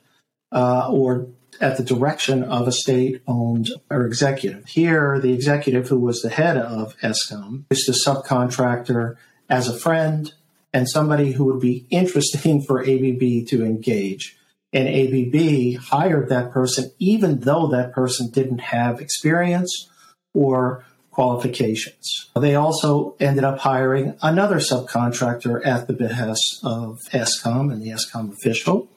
uh, 0.52 0.90
or 0.92 1.28
at 1.60 1.78
the 1.78 1.84
direction 1.84 2.44
of 2.44 2.68
a 2.68 2.72
state 2.72 3.22
owned 3.28 3.72
or 3.90 4.06
executive. 4.06 4.66
Here, 4.66 5.20
the 5.20 5.34
executive 5.34 5.88
who 5.88 6.00
was 6.00 6.22
the 6.22 6.30
head 6.30 6.58
of 6.58 6.98
Eskom 6.98 7.66
is 7.70 7.86
the 7.86 7.94
subcontractor 7.94 9.16
as 9.50 9.68
a 9.68 9.78
friend 9.78 10.34
and 10.74 10.90
somebody 10.90 11.34
who 11.34 11.46
would 11.46 11.60
be 11.60 11.86
interesting 11.90 12.62
for 12.62 12.82
ABB 12.82 13.48
to 13.48 13.64
engage. 13.64 14.38
And 14.74 14.88
ABB 14.88 15.82
hired 15.84 16.30
that 16.30 16.52
person 16.52 16.92
even 16.98 17.42
though 17.42 17.68
that 17.68 17.92
person 17.92 18.30
didn't 18.32 18.60
have 18.60 19.02
experience 19.02 19.90
or 20.34 20.86
qualifications. 21.12 22.30
They 22.36 22.56
also 22.56 23.16
ended 23.20 23.44
up 23.44 23.60
hiring 23.60 24.18
another 24.22 24.58
subcontractor 24.58 25.66
at 25.66 25.88
the 25.88 25.94
behest 25.94 26.62
of 26.64 27.00
Eskom 27.12 27.72
and 27.72 27.82
the 27.82 27.90
Eskom 27.90 28.32
official. 28.32 28.90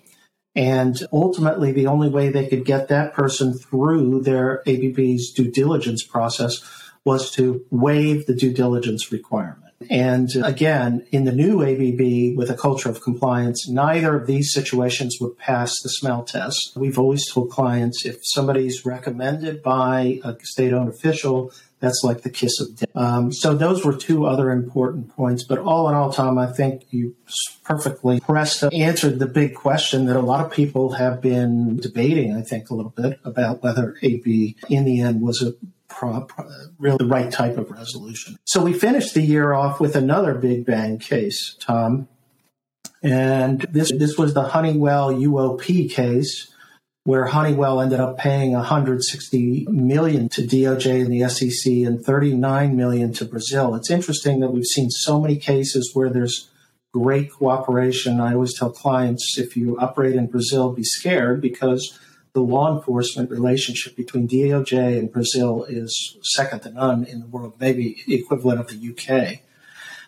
And 0.56 0.96
ultimately, 1.12 1.72
the 1.72 1.88
only 1.88 2.08
way 2.08 2.28
they 2.28 2.46
could 2.46 2.64
get 2.64 2.88
that 2.88 3.12
person 3.12 3.58
through 3.58 4.22
their 4.22 4.62
ABB's 4.66 5.32
due 5.32 5.50
diligence 5.50 6.04
process 6.04 6.62
was 7.04 7.30
to 7.32 7.64
waive 7.70 8.26
the 8.26 8.34
due 8.34 8.52
diligence 8.52 9.10
requirement. 9.10 9.64
And 9.90 10.34
again, 10.36 11.06
in 11.10 11.24
the 11.24 11.32
new 11.32 11.62
ABB 11.62 12.36
with 12.38 12.50
a 12.50 12.56
culture 12.56 12.88
of 12.88 13.02
compliance, 13.02 13.68
neither 13.68 14.16
of 14.16 14.26
these 14.26 14.52
situations 14.52 15.18
would 15.20 15.36
pass 15.36 15.80
the 15.82 15.90
smell 15.90 16.22
test. 16.22 16.72
We've 16.76 16.98
always 16.98 17.30
told 17.30 17.50
clients 17.50 18.06
if 18.06 18.18
somebody's 18.22 18.86
recommended 18.86 19.62
by 19.62 20.20
a 20.24 20.36
state 20.42 20.72
owned 20.72 20.88
official, 20.88 21.52
that's 21.84 22.02
like 22.02 22.22
the 22.22 22.30
kiss 22.30 22.60
of 22.60 22.76
death. 22.76 22.88
Um, 22.94 23.32
so 23.32 23.54
those 23.54 23.84
were 23.84 23.94
two 23.94 24.24
other 24.26 24.50
important 24.50 25.14
points. 25.14 25.44
But 25.44 25.58
all 25.58 25.88
in 25.88 25.94
all, 25.94 26.12
Tom, 26.12 26.38
I 26.38 26.46
think 26.46 26.86
you 26.90 27.14
perfectly 27.62 28.20
pressed 28.20 28.64
answered 28.72 29.18
the 29.18 29.26
big 29.26 29.54
question 29.54 30.06
that 30.06 30.16
a 30.16 30.20
lot 30.20 30.44
of 30.44 30.50
people 30.50 30.92
have 30.92 31.20
been 31.20 31.76
debating. 31.76 32.34
I 32.34 32.42
think 32.42 32.70
a 32.70 32.74
little 32.74 32.92
bit 32.92 33.20
about 33.24 33.62
whether 33.62 33.96
ABB 34.02 34.26
in 34.68 34.84
the 34.84 35.00
end 35.00 35.20
was 35.20 35.42
a 35.42 35.52
really 36.78 36.96
the 36.98 37.06
right 37.06 37.30
type 37.30 37.56
of 37.56 37.70
resolution. 37.70 38.36
So 38.44 38.62
we 38.62 38.72
finished 38.72 39.14
the 39.14 39.22
year 39.22 39.52
off 39.52 39.80
with 39.80 39.94
another 39.94 40.34
Big 40.34 40.66
Bang 40.66 40.98
case, 40.98 41.56
Tom. 41.60 42.08
And 43.02 43.60
this 43.70 43.92
this 43.92 44.18
was 44.18 44.34
the 44.34 44.42
Honeywell 44.42 45.12
UOP 45.14 45.90
case 45.90 46.50
where 47.04 47.26
Honeywell 47.26 47.82
ended 47.82 48.00
up 48.00 48.16
paying 48.16 48.52
160 48.52 49.66
million 49.70 50.28
to 50.30 50.42
DOJ 50.42 51.02
and 51.04 51.12
the 51.12 51.28
SEC 51.28 51.70
and 51.86 52.02
39 52.02 52.74
million 52.74 53.12
to 53.12 53.26
Brazil. 53.26 53.74
It's 53.74 53.90
interesting 53.90 54.40
that 54.40 54.52
we've 54.52 54.64
seen 54.64 54.88
so 54.88 55.20
many 55.20 55.36
cases 55.36 55.90
where 55.92 56.08
there's 56.08 56.48
great 56.94 57.30
cooperation. 57.30 58.20
I 58.20 58.32
always 58.32 58.58
tell 58.58 58.70
clients 58.70 59.36
if 59.36 59.54
you 59.54 59.78
operate 59.78 60.14
in 60.14 60.28
Brazil, 60.28 60.72
be 60.72 60.82
scared 60.82 61.42
because 61.42 61.98
the 62.32 62.40
law 62.40 62.74
enforcement 62.74 63.30
relationship 63.30 63.96
between 63.96 64.26
DOJ 64.26 64.98
and 64.98 65.12
Brazil 65.12 65.64
is 65.64 66.16
second 66.22 66.60
to 66.60 66.70
none 66.70 67.04
in 67.04 67.20
the 67.20 67.26
world, 67.26 67.54
maybe 67.60 68.02
equivalent 68.08 68.60
of 68.60 68.68
the 68.68 68.90
UK. 68.90 69.40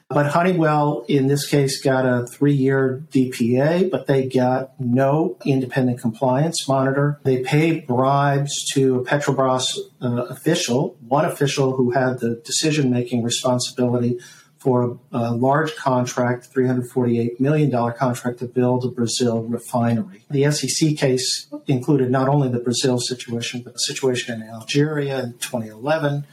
But 0.08 0.26
Honeywell, 0.26 1.04
in 1.08 1.26
this 1.26 1.48
case, 1.48 1.82
got 1.82 2.06
a 2.06 2.26
three 2.26 2.54
year 2.54 3.04
DPA, 3.10 3.90
but 3.90 4.06
they 4.06 4.28
got 4.28 4.78
no 4.78 5.36
independent 5.44 6.00
compliance 6.00 6.68
monitor. 6.68 7.20
They 7.24 7.42
paid 7.42 7.88
bribes 7.88 8.64
to 8.74 9.00
a 9.00 9.04
Petrobras 9.04 9.76
uh, 10.00 10.26
official, 10.26 10.96
one 11.00 11.24
official 11.24 11.76
who 11.76 11.90
had 11.90 12.20
the 12.20 12.40
decision 12.44 12.88
making 12.90 13.24
responsibility 13.24 14.20
for 14.58 14.98
a, 15.12 15.32
large 15.32 15.76
contract, 15.76 16.52
$348 16.52 17.38
million 17.38 17.70
contract 17.92 18.38
to 18.38 18.46
build 18.46 18.84
a 18.84 18.88
Brazil 18.88 19.42
refinery. 19.42 20.24
The 20.30 20.50
SEC 20.50 20.96
case 20.96 21.46
included 21.66 22.10
not 22.10 22.28
only 22.28 22.48
the 22.48 22.58
Brazil 22.58 22.98
situation, 22.98 23.62
but 23.62 23.74
the 23.74 23.78
situation 23.80 24.40
in 24.40 24.48
Algeria 24.48 25.22
in 25.22 25.32
2011, 25.34 26.26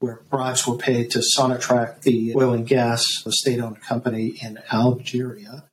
where 0.00 0.22
bribes 0.30 0.66
were 0.66 0.76
paid 0.76 1.10
to 1.12 1.22
Sonatrach, 1.36 2.02
the 2.02 2.34
oil 2.34 2.52
and 2.52 2.66
gas 2.66 3.22
state 3.28 3.60
owned 3.60 3.80
company 3.82 4.38
in 4.42 4.58
Algeria 4.72 5.64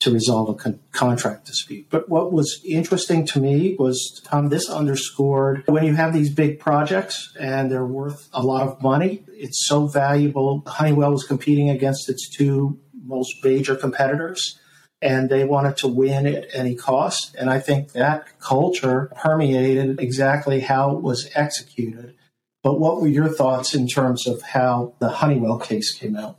to 0.00 0.10
resolve 0.10 0.48
a 0.48 0.54
con- 0.54 0.80
contract 0.92 1.46
dispute. 1.46 1.86
But 1.90 2.08
what 2.08 2.32
was 2.32 2.60
interesting 2.64 3.26
to 3.26 3.40
me 3.40 3.76
was, 3.78 4.22
Tom, 4.24 4.48
this 4.48 4.68
underscored 4.68 5.64
when 5.66 5.84
you 5.84 5.94
have 5.94 6.14
these 6.14 6.30
big 6.30 6.58
projects 6.58 7.34
and 7.38 7.70
they're 7.70 7.84
worth 7.84 8.28
a 8.32 8.42
lot 8.42 8.66
of 8.66 8.82
money, 8.82 9.24
it's 9.28 9.66
so 9.66 9.86
valuable. 9.86 10.62
Honeywell 10.66 11.12
was 11.12 11.24
competing 11.24 11.68
against 11.68 12.08
its 12.08 12.28
two 12.28 12.78
most 13.04 13.44
major 13.44 13.76
competitors 13.76 14.58
and 15.02 15.30
they 15.30 15.44
wanted 15.44 15.76
to 15.78 15.88
win 15.88 16.26
at 16.26 16.46
any 16.52 16.74
cost. 16.74 17.34
And 17.38 17.50
I 17.50 17.58
think 17.58 17.92
that 17.92 18.38
culture 18.38 19.10
permeated 19.16 20.00
exactly 20.00 20.60
how 20.60 20.96
it 20.96 21.02
was 21.02 21.30
executed. 21.34 22.14
But 22.62 22.78
what 22.78 23.00
were 23.00 23.08
your 23.08 23.28
thoughts 23.28 23.74
in 23.74 23.86
terms 23.86 24.26
of 24.26 24.42
how 24.42 24.94
the 24.98 25.08
Honeywell 25.08 25.58
case 25.58 25.92
came 25.92 26.16
out? 26.16 26.36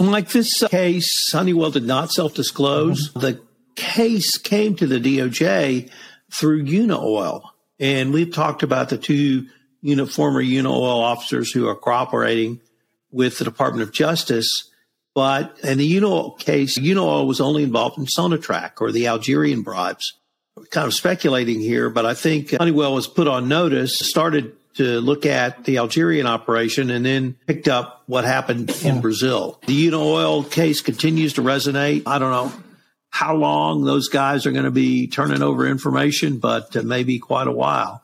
Like 0.00 0.30
this 0.30 0.62
case, 0.68 1.32
Honeywell 1.32 1.70
did 1.70 1.84
not 1.84 2.10
self 2.10 2.34
disclose. 2.34 3.10
Mm-hmm. 3.10 3.20
The 3.20 3.40
case 3.74 4.38
came 4.38 4.76
to 4.76 4.86
the 4.86 5.00
DOJ 5.00 5.90
through 6.32 6.64
Unaoil. 6.64 7.42
And 7.80 8.12
we've 8.12 8.32
talked 8.32 8.62
about 8.62 8.88
the 8.88 8.98
two 8.98 9.46
unit, 9.82 10.10
former 10.10 10.42
Unaoil 10.42 11.00
officers 11.00 11.52
who 11.52 11.68
are 11.68 11.76
cooperating 11.76 12.60
with 13.10 13.38
the 13.38 13.44
Department 13.44 13.82
of 13.82 13.92
Justice. 13.92 14.70
But 15.14 15.58
in 15.62 15.78
the 15.78 15.96
Unaoil 15.96 16.38
case, 16.38 16.78
Unaoil 16.78 17.26
was 17.26 17.40
only 17.40 17.62
involved 17.62 17.98
in 17.98 18.06
Sonatrach 18.06 18.80
or 18.80 18.92
the 18.92 19.06
Algerian 19.06 19.62
bribes. 19.62 20.14
kind 20.70 20.86
of 20.86 20.94
speculating 20.94 21.60
here, 21.60 21.88
but 21.90 22.04
I 22.04 22.14
think 22.14 22.50
Honeywell 22.56 22.94
was 22.94 23.06
put 23.06 23.28
on 23.28 23.48
notice, 23.48 23.98
started 23.98 24.52
to 24.78 25.00
look 25.00 25.26
at 25.26 25.64
the 25.64 25.78
Algerian 25.78 26.26
operation 26.26 26.88
and 26.90 27.04
then 27.04 27.36
picked 27.46 27.66
up 27.66 28.04
what 28.06 28.24
happened 28.24 28.70
in 28.84 29.00
Brazil. 29.00 29.60
The 29.66 29.88
Unaoil 29.88 30.48
case 30.48 30.80
continues 30.80 31.34
to 31.34 31.42
resonate. 31.42 32.04
I 32.06 32.18
don't 32.18 32.30
know 32.30 32.52
how 33.10 33.34
long 33.34 33.84
those 33.84 34.08
guys 34.08 34.46
are 34.46 34.52
going 34.52 34.66
to 34.66 34.70
be 34.70 35.08
turning 35.08 35.42
over 35.42 35.66
information, 35.66 36.38
but 36.38 36.76
uh, 36.76 36.82
maybe 36.82 37.18
quite 37.18 37.48
a 37.48 37.52
while. 37.52 38.02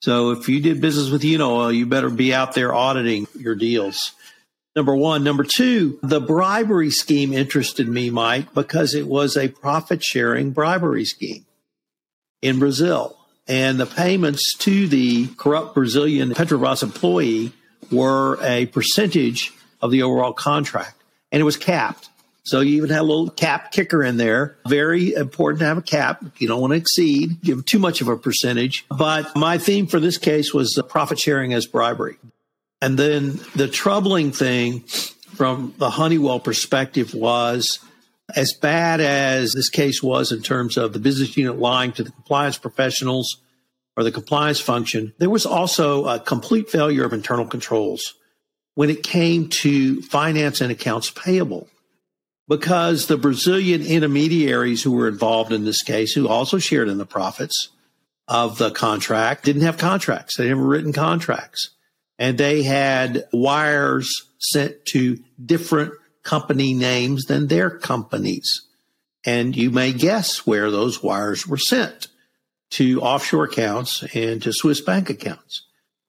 So 0.00 0.30
if 0.30 0.48
you 0.48 0.60
did 0.60 0.80
business 0.80 1.10
with 1.10 1.22
Unaoil, 1.22 1.74
you 1.74 1.84
better 1.84 2.10
be 2.10 2.32
out 2.32 2.54
there 2.54 2.74
auditing 2.74 3.26
your 3.38 3.54
deals. 3.54 4.12
Number 4.74 4.96
one. 4.96 5.24
Number 5.24 5.44
two, 5.44 5.98
the 6.02 6.20
bribery 6.20 6.90
scheme 6.90 7.34
interested 7.34 7.86
me, 7.86 8.08
Mike, 8.08 8.54
because 8.54 8.94
it 8.94 9.06
was 9.06 9.36
a 9.36 9.48
profit 9.48 10.02
sharing 10.02 10.52
bribery 10.52 11.04
scheme 11.04 11.44
in 12.40 12.58
Brazil 12.58 13.16
and 13.46 13.78
the 13.78 13.86
payments 13.86 14.54
to 14.58 14.88
the 14.88 15.28
corrupt 15.36 15.74
Brazilian 15.74 16.30
Petrobras 16.30 16.82
employee 16.82 17.52
were 17.90 18.38
a 18.42 18.66
percentage 18.66 19.52
of 19.80 19.90
the 19.90 20.02
overall 20.02 20.32
contract, 20.32 21.02
and 21.30 21.40
it 21.40 21.44
was 21.44 21.56
capped. 21.56 22.08
So 22.46 22.60
you 22.60 22.76
even 22.76 22.90
had 22.90 23.00
a 23.00 23.04
little 23.04 23.30
cap 23.30 23.72
kicker 23.72 24.02
in 24.04 24.18
there. 24.18 24.58
Very 24.68 25.14
important 25.14 25.60
to 25.60 25.66
have 25.66 25.78
a 25.78 25.82
cap. 25.82 26.22
You 26.36 26.46
don't 26.46 26.60
want 26.60 26.72
to 26.72 26.76
exceed, 26.76 27.40
give 27.40 27.64
too 27.64 27.78
much 27.78 28.02
of 28.02 28.08
a 28.08 28.18
percentage. 28.18 28.84
But 28.90 29.34
my 29.34 29.56
theme 29.56 29.86
for 29.86 29.98
this 29.98 30.18
case 30.18 30.52
was 30.52 30.78
profit 30.88 31.18
sharing 31.18 31.54
as 31.54 31.66
bribery. 31.66 32.16
And 32.82 32.98
then 32.98 33.40
the 33.56 33.66
troubling 33.66 34.30
thing 34.30 34.80
from 34.80 35.74
the 35.78 35.88
Honeywell 35.88 36.38
perspective 36.38 37.14
was 37.14 37.78
as 38.34 38.52
bad 38.54 39.00
as 39.00 39.52
this 39.52 39.68
case 39.68 40.02
was 40.02 40.32
in 40.32 40.42
terms 40.42 40.76
of 40.76 40.92
the 40.92 40.98
business 40.98 41.36
unit 41.36 41.58
lying 41.58 41.92
to 41.92 42.02
the 42.02 42.12
compliance 42.12 42.56
professionals 42.56 43.40
or 43.96 44.04
the 44.04 44.12
compliance 44.12 44.60
function, 44.60 45.12
there 45.18 45.30
was 45.30 45.46
also 45.46 46.06
a 46.06 46.18
complete 46.18 46.70
failure 46.70 47.04
of 47.04 47.12
internal 47.12 47.46
controls 47.46 48.14
when 48.74 48.90
it 48.90 49.02
came 49.02 49.48
to 49.48 50.02
finance 50.02 50.60
and 50.60 50.72
accounts 50.72 51.10
payable. 51.10 51.68
Because 52.46 53.06
the 53.06 53.16
Brazilian 53.16 53.80
intermediaries 53.80 54.82
who 54.82 54.92
were 54.92 55.08
involved 55.08 55.50
in 55.50 55.64
this 55.64 55.82
case, 55.82 56.12
who 56.12 56.28
also 56.28 56.58
shared 56.58 56.88
in 56.88 56.98
the 56.98 57.06
profits 57.06 57.70
of 58.28 58.58
the 58.58 58.70
contract, 58.70 59.44
didn't 59.44 59.62
have 59.62 59.78
contracts. 59.78 60.36
They 60.36 60.48
never 60.48 60.62
written 60.62 60.92
contracts. 60.92 61.70
And 62.18 62.36
they 62.36 62.62
had 62.62 63.24
wires 63.32 64.28
sent 64.38 64.84
to 64.86 65.18
different 65.42 65.94
company 66.24 66.74
names 66.74 67.24
than 67.24 67.46
their 67.46 67.70
companies. 67.70 68.62
And 69.24 69.56
you 69.56 69.70
may 69.70 69.92
guess 69.92 70.46
where 70.46 70.70
those 70.70 71.02
wires 71.02 71.46
were 71.46 71.58
sent 71.58 72.08
to 72.70 73.00
offshore 73.00 73.44
accounts 73.44 74.02
and 74.14 74.42
to 74.42 74.52
Swiss 74.52 74.80
bank 74.80 75.08
accounts. 75.08 75.62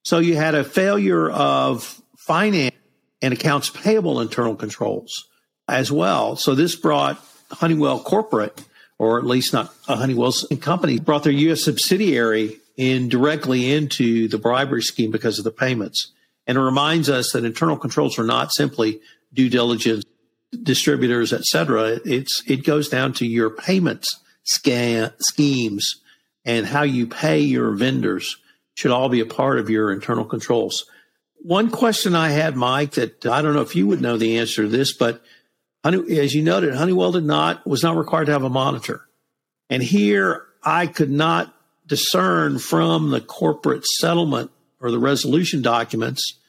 So 0.03 0.19
you 0.19 0.35
had 0.35 0.55
a 0.55 0.63
failure 0.63 1.29
of 1.29 2.01
finance 2.17 2.75
and 3.21 3.33
accounts 3.33 3.69
payable 3.69 4.19
internal 4.19 4.55
controls 4.55 5.25
as 5.67 5.91
well. 5.91 6.35
So 6.35 6.55
this 6.55 6.75
brought 6.75 7.23
Honeywell 7.51 7.99
corporate, 7.99 8.63
or 8.97 9.17
at 9.19 9.25
least 9.25 9.53
not 9.53 9.73
a 9.87 9.95
Honeywell's 9.95 10.47
company, 10.61 10.99
brought 10.99 11.23
their 11.23 11.33
U.S. 11.33 11.63
subsidiary 11.63 12.59
in 12.77 13.09
directly 13.09 13.71
into 13.71 14.27
the 14.27 14.37
bribery 14.37 14.81
scheme 14.81 15.11
because 15.11 15.37
of 15.37 15.45
the 15.45 15.51
payments. 15.51 16.11
And 16.47 16.57
it 16.57 16.61
reminds 16.61 17.09
us 17.09 17.31
that 17.31 17.45
internal 17.45 17.77
controls 17.77 18.19
are 18.19 18.25
not 18.25 18.53
simply 18.53 18.99
due 19.35 19.49
diligence, 19.49 20.03
distributors, 20.63 21.33
et 21.33 21.45
cetera. 21.45 21.99
It's, 22.03 22.41
it 22.47 22.65
goes 22.65 22.89
down 22.89 23.13
to 23.13 23.27
your 23.27 23.51
payments 23.51 24.19
schemes 24.43 26.01
and 26.45 26.65
how 26.65 26.83
you 26.83 27.07
pay 27.07 27.39
your 27.39 27.71
vendors 27.71 28.37
should 28.75 28.91
all 28.91 29.09
be 29.09 29.19
a 29.19 29.25
part 29.25 29.59
of 29.59 29.69
your 29.69 29.91
internal 29.91 30.25
controls. 30.25 30.85
One 31.37 31.69
question 31.69 32.15
I 32.15 32.29
had, 32.29 32.55
Mike, 32.55 32.91
that 32.91 33.25
I 33.25 33.41
don't 33.41 33.53
know 33.53 33.61
if 33.61 33.75
you 33.75 33.87
would 33.87 34.01
know 34.01 34.17
the 34.17 34.39
answer 34.39 34.63
to 34.63 34.67
this, 34.67 34.93
but 34.93 35.21
as 35.83 36.33
you 36.33 36.41
noted, 36.41 36.73
Honeywell 36.73 37.11
did 37.11 37.23
not 37.23 37.65
was 37.67 37.83
not 37.83 37.95
required 37.95 38.25
to 38.25 38.31
have 38.31 38.43
a 38.43 38.49
monitor, 38.49 39.05
and 39.69 39.83
here 39.83 40.45
I 40.63 40.87
could 40.87 41.11
not 41.11 41.53
discern 41.85 42.57
from 42.57 43.11
the 43.11 43.21
corporate 43.21 43.85
settlement 43.85 44.49
or 44.81 44.89
the 44.89 44.97
resolution 44.97 45.61
documents 45.61 46.39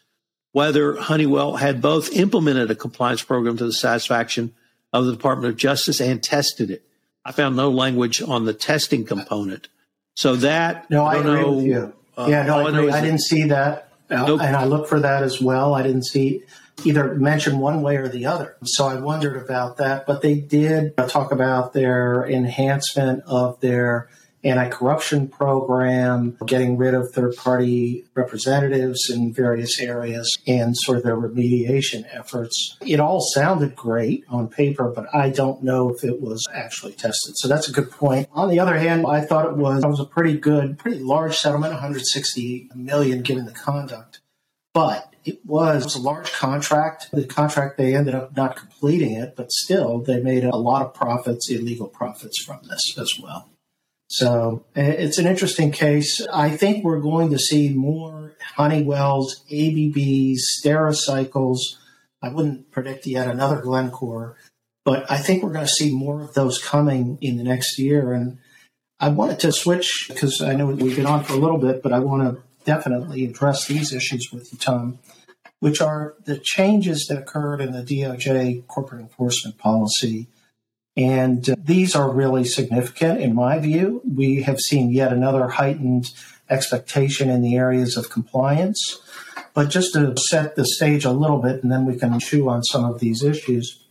whether 0.56 0.96
Honeywell 0.96 1.56
had 1.56 1.82
both 1.82 2.10
implemented 2.16 2.70
a 2.70 2.74
compliance 2.74 3.22
program 3.22 3.58
to 3.58 3.66
the 3.66 3.74
satisfaction 3.74 4.54
of 4.90 5.04
the 5.04 5.12
Department 5.12 5.50
of 5.50 5.58
Justice 5.58 6.00
and 6.00 6.22
tested 6.22 6.70
it. 6.70 6.82
I 7.26 7.32
found 7.32 7.56
no 7.56 7.68
language 7.68 8.22
on 8.22 8.46
the 8.46 8.54
testing 8.54 9.04
component. 9.04 9.68
So 10.14 10.34
that 10.36 10.88
no, 10.88 11.04
I, 11.04 11.16
I 11.16 11.18
agree 11.18 11.32
know, 11.34 11.52
with 11.52 11.64
you. 11.66 11.92
Uh, 12.16 12.26
yeah, 12.30 12.46
no, 12.46 12.60
I, 12.60 12.70
agree. 12.70 12.90
I, 12.90 13.02
didn't 13.02 13.20
see 13.20 13.42
that, 13.48 13.90
nope. 14.08 14.40
and 14.40 14.56
I 14.56 14.64
looked 14.64 14.88
for 14.88 14.98
that 14.98 15.22
as 15.22 15.42
well. 15.42 15.74
I 15.74 15.82
didn't 15.82 16.06
see 16.06 16.42
either 16.86 17.14
mention 17.16 17.58
one 17.58 17.82
way 17.82 17.98
or 17.98 18.08
the 18.08 18.24
other. 18.24 18.56
So 18.64 18.86
I 18.86 18.98
wondered 18.98 19.36
about 19.36 19.76
that, 19.76 20.06
but 20.06 20.22
they 20.22 20.36
did 20.36 20.96
talk 20.96 21.32
about 21.32 21.74
their 21.74 22.24
enhancement 22.26 23.24
of 23.26 23.60
their 23.60 24.08
anti-corruption 24.46 25.28
program, 25.28 26.36
getting 26.46 26.76
rid 26.76 26.94
of 26.94 27.10
third-party 27.12 28.04
representatives 28.14 29.10
in 29.10 29.32
various 29.32 29.80
areas, 29.80 30.36
and 30.46 30.76
sort 30.76 30.98
of 30.98 31.04
their 31.04 31.16
remediation 31.16 32.04
efforts. 32.12 32.76
It 32.80 33.00
all 33.00 33.20
sounded 33.20 33.74
great 33.74 34.24
on 34.28 34.48
paper, 34.48 34.92
but 34.94 35.12
I 35.14 35.30
don't 35.30 35.62
know 35.62 35.90
if 35.90 36.04
it 36.04 36.20
was 36.20 36.46
actually 36.54 36.92
tested. 36.92 37.34
So 37.36 37.48
that's 37.48 37.68
a 37.68 37.72
good 37.72 37.90
point. 37.90 38.28
On 38.32 38.48
the 38.48 38.60
other 38.60 38.76
hand, 38.76 39.04
I 39.06 39.20
thought 39.20 39.46
it 39.46 39.56
was, 39.56 39.82
it 39.82 39.88
was 39.88 40.00
a 40.00 40.04
pretty 40.04 40.38
good, 40.38 40.78
pretty 40.78 41.00
large 41.00 41.36
settlement, 41.36 41.72
160 41.72 42.70
million 42.74 43.22
given 43.22 43.46
the 43.46 43.52
conduct. 43.52 44.20
But 44.72 45.14
it 45.24 45.40
was, 45.44 45.82
it 45.82 45.86
was, 45.86 45.96
a 45.96 46.00
large 46.02 46.32
contract. 46.32 47.08
The 47.12 47.26
contract, 47.26 47.78
they 47.78 47.96
ended 47.96 48.14
up 48.14 48.36
not 48.36 48.56
completing 48.56 49.12
it, 49.14 49.34
but 49.34 49.50
still, 49.50 50.00
they 50.00 50.20
made 50.20 50.44
a 50.44 50.56
lot 50.56 50.82
of 50.82 50.94
profits, 50.94 51.50
illegal 51.50 51.88
profits 51.88 52.44
from 52.44 52.60
this 52.68 52.96
as 52.98 53.18
well. 53.20 53.48
So 54.08 54.64
eh, 54.74 54.82
it's 54.82 55.18
an 55.18 55.26
interesting 55.26 55.72
case. 55.72 56.24
I 56.32 56.50
think 56.50 56.84
we're 56.84 57.00
going 57.00 57.30
to 57.30 57.38
see 57.38 57.70
more 57.70 58.36
Honeywells, 58.56 59.44
ABBs, 59.50 60.60
Stericycles. 60.62 61.58
I 62.22 62.30
wouldn't 62.30 62.70
predict 62.70 63.06
yet 63.06 63.28
another 63.28 63.60
Glencore, 63.60 64.36
but 64.84 65.10
I 65.10 65.18
think 65.18 65.42
we're 65.42 65.52
going 65.52 65.66
to 65.66 65.72
see 65.72 65.94
more 65.94 66.22
of 66.22 66.34
those 66.34 66.62
coming 66.62 67.18
in 67.20 67.36
the 67.36 67.44
next 67.44 67.78
year. 67.78 68.12
And 68.12 68.38
I 68.98 69.08
wanted 69.08 69.40
to 69.40 69.52
switch 69.52 70.06
because 70.08 70.40
I 70.40 70.54
know 70.54 70.66
we've 70.66 70.96
been 70.96 71.06
on 71.06 71.24
for 71.24 71.34
a 71.34 71.38
little 71.38 71.58
bit, 71.58 71.82
but 71.82 71.92
I 71.92 71.98
want 71.98 72.22
to 72.22 72.42
definitely 72.64 73.24
address 73.24 73.66
these 73.66 73.92
issues 73.92 74.30
with 74.32 74.52
you, 74.52 74.58
Tom, 74.58 74.98
which 75.60 75.80
are 75.80 76.14
the 76.24 76.38
changes 76.38 77.06
that 77.08 77.18
occurred 77.18 77.60
in 77.60 77.72
the 77.72 77.82
DOJ 77.82 78.66
corporate 78.66 79.02
enforcement 79.02 79.58
policy 79.58 80.28
and 80.96 81.48
uh, 81.50 81.56
these 81.62 81.94
are 81.94 82.10
really 82.10 82.44
significant 82.44 83.20
in 83.20 83.34
my 83.34 83.58
view. 83.58 84.00
We 84.04 84.42
have 84.42 84.60
seen 84.60 84.90
yet 84.90 85.12
another 85.12 85.48
heightened 85.48 86.10
expectation 86.48 87.28
in 87.28 87.42
the 87.42 87.56
areas 87.56 87.96
of 87.96 88.08
compliance. 88.08 89.00
But 89.52 89.70
just 89.70 89.94
to 89.94 90.14
set 90.16 90.54
the 90.54 90.64
stage 90.64 91.04
a 91.04 91.12
little 91.12 91.38
bit, 91.38 91.62
and 91.62 91.72
then 91.72 91.86
we 91.86 91.98
can 91.98 92.18
chew 92.20 92.48
on 92.48 92.62
some 92.62 92.84
of 92.84 93.00
these 93.00 93.22
issues, 93.22 93.82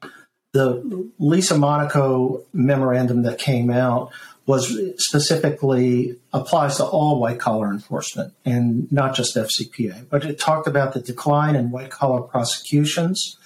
the 0.53 1.11
Lisa 1.19 1.57
Monaco 1.57 2.43
memorandum 2.53 3.23
that 3.23 3.39
came 3.39 3.69
out 3.69 4.11
was 4.45 4.79
specifically 4.97 6.19
applies 6.31 6.77
to 6.77 6.85
all 6.85 7.19
white 7.19 7.39
collar 7.39 7.71
enforcement 7.71 8.33
and 8.45 8.91
not 8.91 9.15
just 9.15 9.35
FCPA, 9.35 10.07
but 10.07 10.23
it 10.23 10.39
talked 10.39 10.67
about 10.67 10.93
the 10.93 11.01
decline 11.01 11.55
in 11.55 11.71
white 11.71 11.89
collar 11.89 12.21
prosecutions 12.21 13.37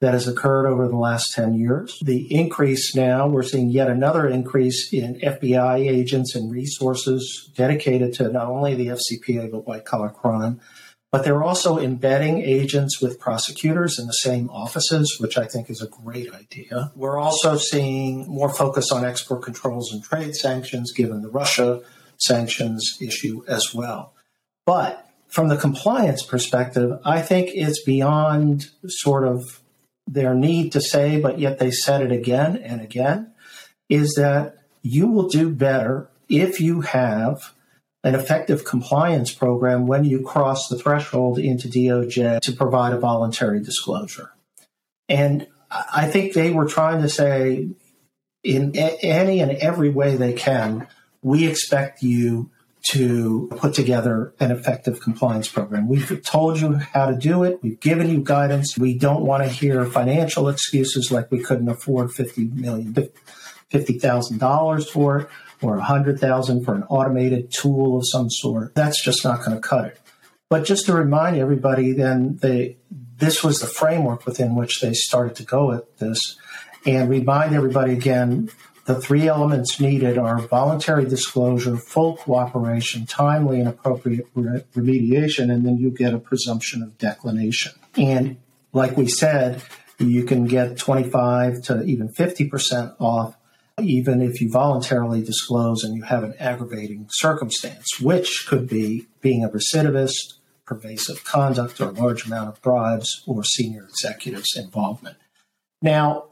that 0.00 0.12
has 0.12 0.28
occurred 0.28 0.66
over 0.66 0.88
the 0.88 0.96
last 0.96 1.32
10 1.32 1.54
years. 1.54 1.98
The 2.04 2.32
increase 2.32 2.94
now, 2.94 3.26
we're 3.26 3.42
seeing 3.42 3.70
yet 3.70 3.88
another 3.88 4.28
increase 4.28 4.92
in 4.92 5.18
FBI 5.20 5.88
agents 5.88 6.34
and 6.34 6.50
resources 6.50 7.50
dedicated 7.56 8.12
to 8.14 8.28
not 8.28 8.48
only 8.48 8.74
the 8.74 8.88
FCPA, 8.88 9.50
but 9.50 9.66
white 9.66 9.84
collar 9.84 10.10
crime. 10.10 10.60
But 11.12 11.24
they're 11.24 11.42
also 11.42 11.78
embedding 11.78 12.42
agents 12.42 13.00
with 13.00 13.18
prosecutors 13.18 13.98
in 13.98 14.06
the 14.06 14.12
same 14.12 14.50
offices, 14.50 15.16
which 15.18 15.38
I 15.38 15.46
think 15.46 15.70
is 15.70 15.80
a 15.80 15.86
great 15.86 16.34
idea. 16.34 16.92
We're 16.94 17.18
also 17.18 17.56
seeing 17.56 18.26
more 18.28 18.52
focus 18.52 18.92
on 18.92 19.04
export 19.04 19.42
controls 19.42 19.92
and 19.92 20.04
trade 20.04 20.34
sanctions, 20.34 20.92
given 20.92 21.22
the 21.22 21.30
Russia 21.30 21.80
sanctions 22.18 22.98
issue 23.00 23.44
as 23.48 23.72
well. 23.72 24.12
But 24.66 25.08
from 25.28 25.48
the 25.48 25.56
compliance 25.56 26.22
perspective, 26.22 26.98
I 27.04 27.22
think 27.22 27.50
it's 27.54 27.82
beyond 27.82 28.66
sort 28.86 29.26
of 29.26 29.62
their 30.06 30.34
need 30.34 30.72
to 30.72 30.80
say, 30.80 31.20
but 31.20 31.38
yet 31.38 31.58
they 31.58 31.70
said 31.70 32.02
it 32.02 32.12
again 32.12 32.56
and 32.56 32.80
again, 32.80 33.32
is 33.88 34.14
that 34.14 34.56
you 34.82 35.08
will 35.08 35.28
do 35.28 35.50
better 35.50 36.08
if 36.28 36.60
you 36.60 36.82
have 36.82 37.52
an 38.04 38.14
effective 38.14 38.64
compliance 38.64 39.32
program 39.32 39.86
when 39.86 40.04
you 40.04 40.22
cross 40.22 40.68
the 40.68 40.78
threshold 40.78 41.38
into 41.38 41.68
DOJ 41.68 42.40
to 42.40 42.52
provide 42.52 42.92
a 42.92 43.00
voluntary 43.00 43.60
disclosure. 43.60 44.30
And 45.08 45.48
I 45.70 46.06
think 46.06 46.32
they 46.32 46.52
were 46.52 46.66
trying 46.66 47.02
to 47.02 47.08
say, 47.08 47.68
in 48.44 48.76
any 48.76 49.40
and 49.40 49.50
every 49.52 49.90
way 49.90 50.14
they 50.14 50.32
can, 50.32 50.86
we 51.20 51.48
expect 51.48 52.02
you 52.02 52.50
to 52.90 53.48
put 53.56 53.74
together 53.74 54.32
an 54.38 54.50
effective 54.50 55.00
compliance 55.00 55.48
program. 55.48 55.88
We've 55.88 56.22
told 56.22 56.60
you 56.60 56.74
how 56.74 57.10
to 57.10 57.16
do 57.16 57.42
it. 57.42 57.60
We've 57.62 57.80
given 57.80 58.08
you 58.08 58.22
guidance. 58.22 58.78
We 58.78 58.96
don't 58.96 59.24
want 59.24 59.42
to 59.42 59.48
hear 59.48 59.84
financial 59.86 60.48
excuses 60.48 61.10
like 61.10 61.30
we 61.30 61.42
couldn't 61.42 61.68
afford 61.68 62.12
fifty 62.12 62.44
million, 62.44 62.94
fifty 63.68 63.98
thousand 63.98 64.38
dollars 64.38 64.88
for 64.88 65.20
it, 65.20 65.28
or 65.62 65.76
a 65.76 65.82
hundred 65.82 66.20
thousand 66.20 66.64
for 66.64 66.74
an 66.74 66.84
automated 66.84 67.50
tool 67.50 67.96
of 67.96 68.04
some 68.06 68.30
sort. 68.30 68.74
That's 68.74 69.02
just 69.02 69.24
not 69.24 69.44
going 69.44 69.60
to 69.60 69.68
cut 69.68 69.86
it. 69.86 70.00
But 70.48 70.64
just 70.64 70.86
to 70.86 70.92
remind 70.92 71.36
everybody, 71.36 71.92
then 71.92 72.38
they 72.40 72.76
this 73.18 73.42
was 73.42 73.60
the 73.60 73.66
framework 73.66 74.26
within 74.26 74.54
which 74.54 74.80
they 74.80 74.92
started 74.92 75.34
to 75.36 75.42
go 75.42 75.72
at 75.72 75.98
this, 75.98 76.38
and 76.84 77.10
remind 77.10 77.54
everybody 77.54 77.94
again 77.94 78.50
the 78.86 79.00
three 79.00 79.28
elements 79.28 79.80
needed 79.80 80.16
are 80.16 80.38
voluntary 80.38 81.04
disclosure, 81.04 81.76
full 81.76 82.16
cooperation, 82.16 83.04
timely 83.06 83.60
and 83.60 83.68
appropriate 83.68 84.26
re- 84.34 84.64
remediation, 84.74 85.50
and 85.52 85.66
then 85.66 85.76
you 85.76 85.90
get 85.90 86.14
a 86.14 86.18
presumption 86.18 86.82
of 86.82 86.96
declination. 86.96 87.72
And 87.96 88.38
like 88.72 88.96
we 88.96 89.08
said, 89.08 89.62
you 89.98 90.24
can 90.24 90.46
get 90.46 90.78
25 90.78 91.62
to 91.62 91.82
even 91.84 92.08
50% 92.08 92.96
off 93.00 93.36
even 93.82 94.22
if 94.22 94.40
you 94.40 94.50
voluntarily 94.50 95.22
disclose 95.22 95.84
and 95.84 95.94
you 95.94 96.02
have 96.02 96.24
an 96.24 96.34
aggravating 96.38 97.06
circumstance, 97.10 98.00
which 98.00 98.46
could 98.48 98.68
be 98.68 99.06
being 99.20 99.44
a 99.44 99.48
recidivist, 99.48 100.34
pervasive 100.64 101.24
conduct, 101.24 101.80
or 101.80 101.90
a 101.90 101.92
large 101.92 102.26
amount 102.26 102.48
of 102.48 102.62
bribes, 102.62 103.22
or 103.26 103.44
senior 103.44 103.84
executives' 103.84 104.56
involvement. 104.56 105.18
Now, 105.82 106.25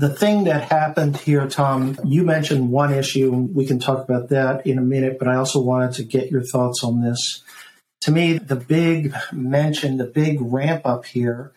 the 0.00 0.08
thing 0.08 0.44
that 0.44 0.72
happened 0.72 1.18
here, 1.18 1.46
Tom, 1.46 1.94
you 2.04 2.22
mentioned 2.22 2.70
one 2.70 2.94
issue, 2.94 3.34
and 3.34 3.54
we 3.54 3.66
can 3.66 3.78
talk 3.78 4.02
about 4.02 4.30
that 4.30 4.66
in 4.66 4.78
a 4.78 4.82
minute, 4.82 5.18
but 5.18 5.28
I 5.28 5.36
also 5.36 5.60
wanted 5.60 5.92
to 5.96 6.04
get 6.04 6.30
your 6.30 6.42
thoughts 6.42 6.82
on 6.82 7.02
this. 7.02 7.44
To 8.02 8.10
me, 8.10 8.38
the 8.38 8.56
big 8.56 9.14
mention, 9.30 9.98
the 9.98 10.06
big 10.06 10.38
ramp 10.40 10.86
up 10.86 11.04
here 11.04 11.52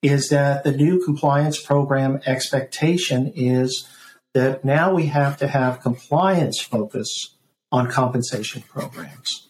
is 0.00 0.28
that 0.28 0.62
the 0.62 0.70
new 0.70 1.04
compliance 1.04 1.60
program 1.60 2.20
expectation 2.24 3.32
is 3.34 3.88
that 4.32 4.64
now 4.64 4.94
we 4.94 5.06
have 5.06 5.36
to 5.38 5.48
have 5.48 5.80
compliance 5.80 6.60
focus 6.60 7.34
on 7.72 7.90
compensation 7.90 8.62
programs. 8.62 9.48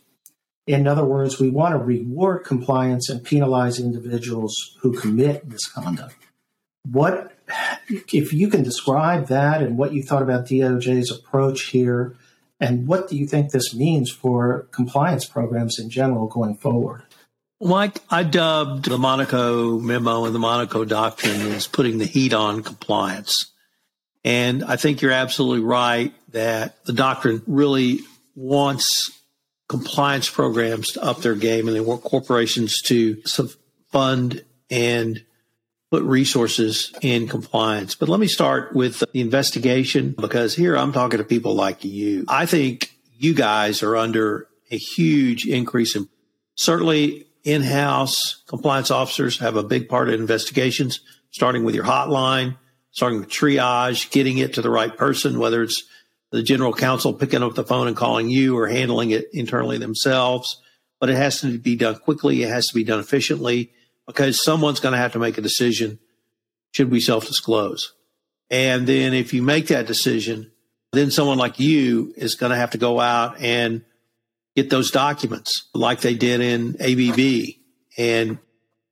In 0.66 0.87
other 0.87 1.04
words, 1.04 1.38
we 1.38 1.50
want 1.50 1.74
to 1.74 1.78
reward 1.78 2.46
compliance 2.46 3.11
and 3.11 3.22
penalize 3.22 3.78
individuals 3.78 4.54
who 4.80 4.98
commit 4.98 5.46
misconduct. 5.46 6.16
What, 6.90 7.38
if 7.88 8.32
you 8.32 8.48
can 8.48 8.62
describe 8.62 9.28
that 9.28 9.62
and 9.62 9.76
what 9.78 9.92
you 9.92 10.02
thought 10.02 10.22
about 10.22 10.46
DOJ's 10.46 11.11
approach 11.11 11.66
here, 11.66 12.16
and 12.61 12.87
what 12.87 13.08
do 13.08 13.16
you 13.16 13.26
think 13.26 13.50
this 13.50 13.74
means 13.74 14.11
for 14.11 14.68
compliance 14.72 15.24
programs 15.24 15.78
in 15.78 15.90
general 15.90 16.26
going 16.26 16.56
forward? 16.56 17.04
Mike, 17.61 17.98
I 18.08 18.22
dubbed 18.22 18.84
the 18.84 18.98
Monaco 18.98 19.78
memo 19.80 20.24
and 20.24 20.34
the 20.34 20.38
Monaco 20.38 20.84
doctrine 20.84 21.40
as 21.52 21.66
putting 21.66 21.98
the 21.98 22.04
heat 22.04 22.32
on 22.32 22.62
compliance. 22.62 23.52
And 24.24 24.64
I 24.64 24.76
think 24.76 25.02
you're 25.02 25.12
absolutely 25.12 25.64
right 25.64 26.12
that 26.32 26.84
the 26.84 26.92
doctrine 26.92 27.42
really 27.46 28.00
wants 28.37 29.11
compliance 29.68 30.28
programs 30.28 30.92
to 30.92 31.02
up 31.02 31.20
their 31.20 31.34
game 31.34 31.66
and 31.66 31.76
they 31.76 31.80
want 31.80 32.02
corporations 32.02 32.80
to 32.82 33.20
fund 33.90 34.44
and 34.70 35.24
put 35.90 36.03
resources 36.03 36.92
in 37.01 37.29
compliance. 37.29 37.94
But 37.94 38.09
let 38.09 38.20
me 38.20 38.27
start 38.27 38.74
with 38.74 39.03
the 39.12 39.20
investigation 39.20 40.14
because 40.18 40.55
here 40.55 40.77
I'm 40.77 40.92
talking 40.92 41.18
to 41.18 41.24
people 41.24 41.55
like 41.55 41.85
you. 41.85 42.24
I 42.29 42.46
think 42.46 42.92
you 43.16 43.35
guys 43.35 43.83
are 43.83 43.96
under 43.96 44.48
a 44.70 44.77
huge 44.77 45.46
increase 45.46 45.96
in 45.96 46.09
certainly 46.57 47.27
in-house 47.44 48.42
compliance 48.46 48.90
officers 48.90 49.38
have 49.38 49.57
a 49.57 49.62
big 49.62 49.88
part 49.88 50.09
of 50.09 50.20
investigations, 50.20 51.01
starting 51.31 51.64
with 51.64 51.74
your 51.74 51.85
hotline, 51.85 52.59
starting 52.90 53.20
with 53.20 53.31
triage, 53.31 54.11
getting 54.11 54.38
it 54.38 54.55
to 54.55 54.62
the 54.62 54.70
right 54.70 54.94
person, 54.96 55.38
whether 55.38 55.62
it's 55.62 55.85
the 56.31 56.42
general 56.42 56.74
counsel 56.74 57.14
picking 57.14 57.42
up 57.42 57.55
the 57.55 57.64
phone 57.64 57.88
and 57.88 57.96
calling 57.96 58.29
you 58.29 58.59
or 58.59 58.68
handling 58.68 59.11
it 59.11 59.29
internally 59.33 59.79
themselves. 59.79 60.61
But 61.01 61.09
it 61.09 61.16
has 61.16 61.40
to 61.40 61.59
be 61.59 61.77
done 61.77 61.96
quickly. 61.96 62.42
It 62.42 62.51
has 62.51 62.68
to 62.68 62.74
be 62.74 62.85
done 62.85 63.01
efficiently 63.01 63.72
because 64.09 64.42
someone's 64.42 64.81
going 64.81 64.92
to 64.92 64.99
have 64.99 65.12
to 65.12 65.21
make 65.21 65.38
a 65.38 65.42
decision. 65.42 66.01
Should 66.73 66.90
we 66.90 66.99
self 66.99 67.27
disclose? 67.27 67.92
And 68.51 68.87
then 68.87 69.14
if 69.14 69.33
you 69.33 69.42
make 69.42 69.68
that 69.68 69.87
decision, 69.87 70.51
then 70.92 71.11
someone 71.11 71.38
like 71.38 71.61
you 71.61 72.14
is 72.16 72.35
going 72.35 72.51
to 72.51 72.57
have 72.57 72.71
to 72.71 72.79
go 72.79 72.99
out 72.99 73.38
and 73.40 73.85
get 74.57 74.71
those 74.71 74.90
documents 74.90 75.68
like 75.75 76.01
they 76.01 76.14
did 76.14 76.40
in 76.40 76.75
ABB 76.81 77.55
and 77.99 78.38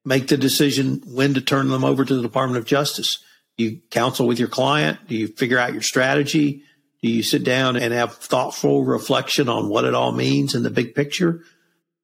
make 0.04 0.28
the 0.28 0.36
decision 0.36 1.02
when 1.06 1.34
to 1.34 1.40
turn 1.40 1.68
them 1.68 1.84
over 1.84 2.04
to 2.04 2.14
the 2.14 2.22
Department 2.22 2.58
of 2.58 2.66
Justice. 2.66 3.18
You 3.56 3.80
counsel 3.90 4.26
with 4.26 4.38
your 4.38 4.48
client. 4.48 4.98
Do 5.08 5.16
you 5.16 5.28
figure 5.28 5.58
out 5.58 5.72
your 5.72 5.82
strategy? 5.82 6.62
Do 7.02 7.08
you 7.08 7.22
sit 7.22 7.42
down 7.42 7.76
and 7.76 7.94
have 7.94 8.16
thoughtful 8.16 8.84
reflection 8.84 9.48
on 9.48 9.70
what 9.70 9.84
it 9.84 9.94
all 9.94 10.12
means 10.12 10.54
in 10.54 10.62
the 10.62 10.70
big 10.70 10.94
picture? 10.94 11.42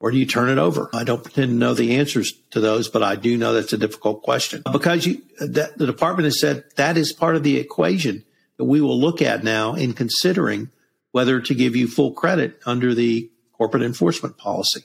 Or 0.02 0.10
do 0.10 0.18
you 0.18 0.26
turn 0.26 0.48
it 0.48 0.58
over? 0.58 0.90
I 0.92 1.04
don't 1.04 1.22
pretend 1.22 1.50
to 1.52 1.54
know 1.54 1.74
the 1.74 1.96
answers 1.96 2.32
to 2.50 2.58
those, 2.58 2.88
but 2.88 3.04
I 3.04 3.14
do 3.14 3.38
know 3.38 3.52
that's 3.52 3.72
a 3.72 3.78
difficult 3.78 4.24
question 4.24 4.60
because 4.72 5.06
you, 5.06 5.22
the 5.38 5.72
department 5.78 6.24
has 6.24 6.40
said 6.40 6.64
that 6.74 6.96
is 6.96 7.12
part 7.12 7.36
of 7.36 7.44
the 7.44 7.56
equation 7.56 8.24
that 8.58 8.64
we 8.64 8.80
will 8.80 8.98
look 8.98 9.22
at 9.22 9.44
now 9.44 9.74
in 9.74 9.92
considering 9.92 10.70
whether 11.12 11.40
to 11.40 11.54
give 11.54 11.76
you 11.76 11.86
full 11.86 12.12
credit 12.12 12.58
under 12.66 12.94
the 12.94 13.30
corporate 13.52 13.84
enforcement 13.84 14.36
policy. 14.36 14.82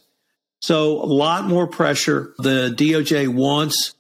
So 0.60 1.02
a 1.02 1.06
lot 1.06 1.46
more 1.46 1.66
pressure. 1.66 2.36
The 2.38 2.72
DOJ 2.78 3.28
wants 3.28 3.96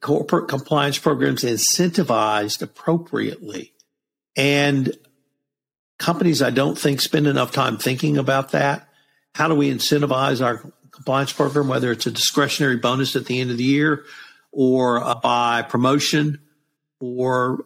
corporate 0.00 0.48
compliance 0.48 0.98
programs 0.98 1.44
incentivized 1.44 2.62
appropriately. 2.62 3.74
And 4.36 4.96
companies, 5.98 6.40
I 6.40 6.48
don't 6.48 6.78
think, 6.78 7.02
spend 7.02 7.26
enough 7.26 7.52
time 7.52 7.76
thinking 7.76 8.16
about 8.16 8.52
that. 8.52 8.88
How 9.34 9.48
do 9.48 9.54
we 9.54 9.72
incentivize 9.72 10.44
our 10.44 10.62
compliance 10.90 11.32
program, 11.32 11.68
whether 11.68 11.90
it's 11.90 12.06
a 12.06 12.10
discretionary 12.10 12.76
bonus 12.76 13.16
at 13.16 13.26
the 13.26 13.40
end 13.40 13.50
of 13.50 13.56
the 13.56 13.64
year 13.64 14.04
or 14.50 15.00
by 15.22 15.62
promotion 15.62 16.40
or 17.00 17.64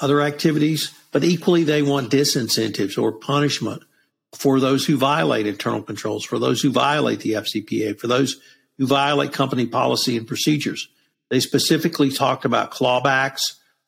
other 0.00 0.20
activities? 0.20 0.92
But 1.12 1.22
equally, 1.22 1.62
they 1.62 1.82
want 1.82 2.10
disincentives 2.10 3.00
or 3.00 3.12
punishment 3.12 3.84
for 4.32 4.58
those 4.58 4.84
who 4.84 4.96
violate 4.96 5.46
internal 5.46 5.82
controls, 5.82 6.24
for 6.24 6.40
those 6.40 6.60
who 6.60 6.72
violate 6.72 7.20
the 7.20 7.34
FCPA, 7.34 7.98
for 8.00 8.08
those 8.08 8.40
who 8.78 8.86
violate 8.86 9.32
company 9.32 9.66
policy 9.66 10.16
and 10.16 10.26
procedures. 10.26 10.88
They 11.30 11.38
specifically 11.38 12.10
talked 12.10 12.44
about 12.44 12.72
clawbacks 12.72 13.40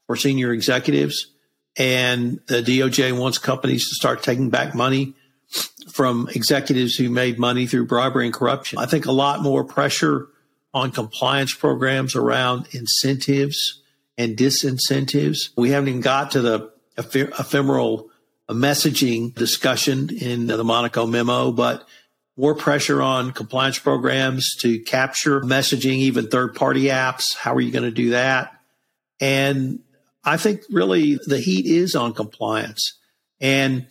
for 0.06 0.14
senior 0.14 0.52
executives, 0.52 1.26
and 1.76 2.40
the 2.46 2.62
DOJ 2.62 3.18
wants 3.18 3.38
companies 3.38 3.88
to 3.88 3.94
start 3.96 4.22
taking 4.22 4.50
back 4.50 4.72
money 4.72 5.14
from 5.92 6.28
executives 6.34 6.96
who 6.96 7.08
made 7.08 7.38
money 7.38 7.66
through 7.66 7.86
bribery 7.86 8.26
and 8.26 8.34
corruption. 8.34 8.78
I 8.78 8.86
think 8.86 9.06
a 9.06 9.12
lot 9.12 9.42
more 9.42 9.64
pressure 9.64 10.28
on 10.74 10.90
compliance 10.90 11.54
programs 11.54 12.14
around 12.14 12.68
incentives 12.72 13.82
and 14.18 14.36
disincentives. 14.36 15.50
We 15.56 15.70
haven't 15.70 15.88
even 15.88 16.00
got 16.00 16.32
to 16.32 16.40
the 16.40 16.72
ephemeral 16.98 18.10
messaging 18.50 19.34
discussion 19.34 20.10
in 20.10 20.46
the 20.46 20.62
Monaco 20.62 21.06
memo, 21.06 21.52
but 21.52 21.86
more 22.36 22.54
pressure 22.54 23.00
on 23.00 23.32
compliance 23.32 23.78
programs 23.78 24.56
to 24.56 24.80
capture 24.80 25.40
messaging, 25.40 25.96
even 25.96 26.28
third 26.28 26.54
party 26.54 26.84
apps. 26.84 27.34
How 27.34 27.54
are 27.54 27.60
you 27.60 27.72
going 27.72 27.84
to 27.84 27.90
do 27.90 28.10
that? 28.10 28.52
And 29.20 29.80
I 30.22 30.36
think 30.36 30.62
really 30.70 31.18
the 31.26 31.38
heat 31.38 31.66
is 31.66 31.94
on 31.94 32.12
compliance. 32.12 32.98
And 33.40 33.86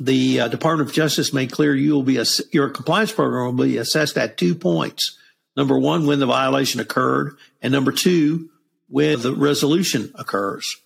the 0.00 0.40
uh, 0.40 0.48
Department 0.48 0.88
of 0.88 0.94
Justice 0.94 1.32
made 1.32 1.52
clear 1.52 1.74
you 1.74 1.92
will 1.94 2.02
be 2.02 2.18
a, 2.18 2.24
your 2.52 2.70
compliance 2.70 3.12
program 3.12 3.56
will 3.56 3.64
be 3.64 3.78
assessed 3.78 4.16
at 4.18 4.36
two 4.36 4.54
points. 4.54 5.18
Number 5.56 5.78
one, 5.78 6.06
when 6.06 6.18
the 6.18 6.26
violation 6.26 6.80
occurred, 6.80 7.36
and 7.62 7.72
number 7.72 7.92
two, 7.92 8.50
when 8.88 9.20
the 9.20 9.34
resolution 9.34 10.12
occurs. 10.16 10.76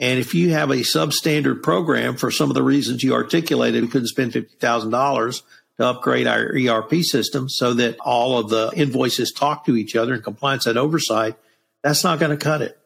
And 0.00 0.18
if 0.20 0.34
you 0.34 0.50
have 0.50 0.70
a 0.70 0.76
substandard 0.76 1.62
program 1.62 2.16
for 2.16 2.30
some 2.30 2.50
of 2.50 2.54
the 2.54 2.62
reasons 2.62 3.02
you 3.02 3.14
articulated, 3.14 3.82
we 3.82 3.88
couldn't 3.88 4.08
spend 4.08 4.32
$50,000 4.32 5.42
to 5.78 5.86
upgrade 5.86 6.26
our 6.26 6.52
ERP 6.56 7.02
system 7.02 7.48
so 7.48 7.74
that 7.74 7.98
all 8.00 8.38
of 8.38 8.48
the 8.48 8.70
invoices 8.76 9.32
talk 9.32 9.64
to 9.66 9.76
each 9.76 9.96
other 9.96 10.14
and 10.14 10.22
compliance 10.22 10.66
had 10.66 10.76
oversight, 10.76 11.36
that's 11.82 12.04
not 12.04 12.20
going 12.20 12.36
to 12.36 12.42
cut 12.42 12.62
it. 12.62 12.78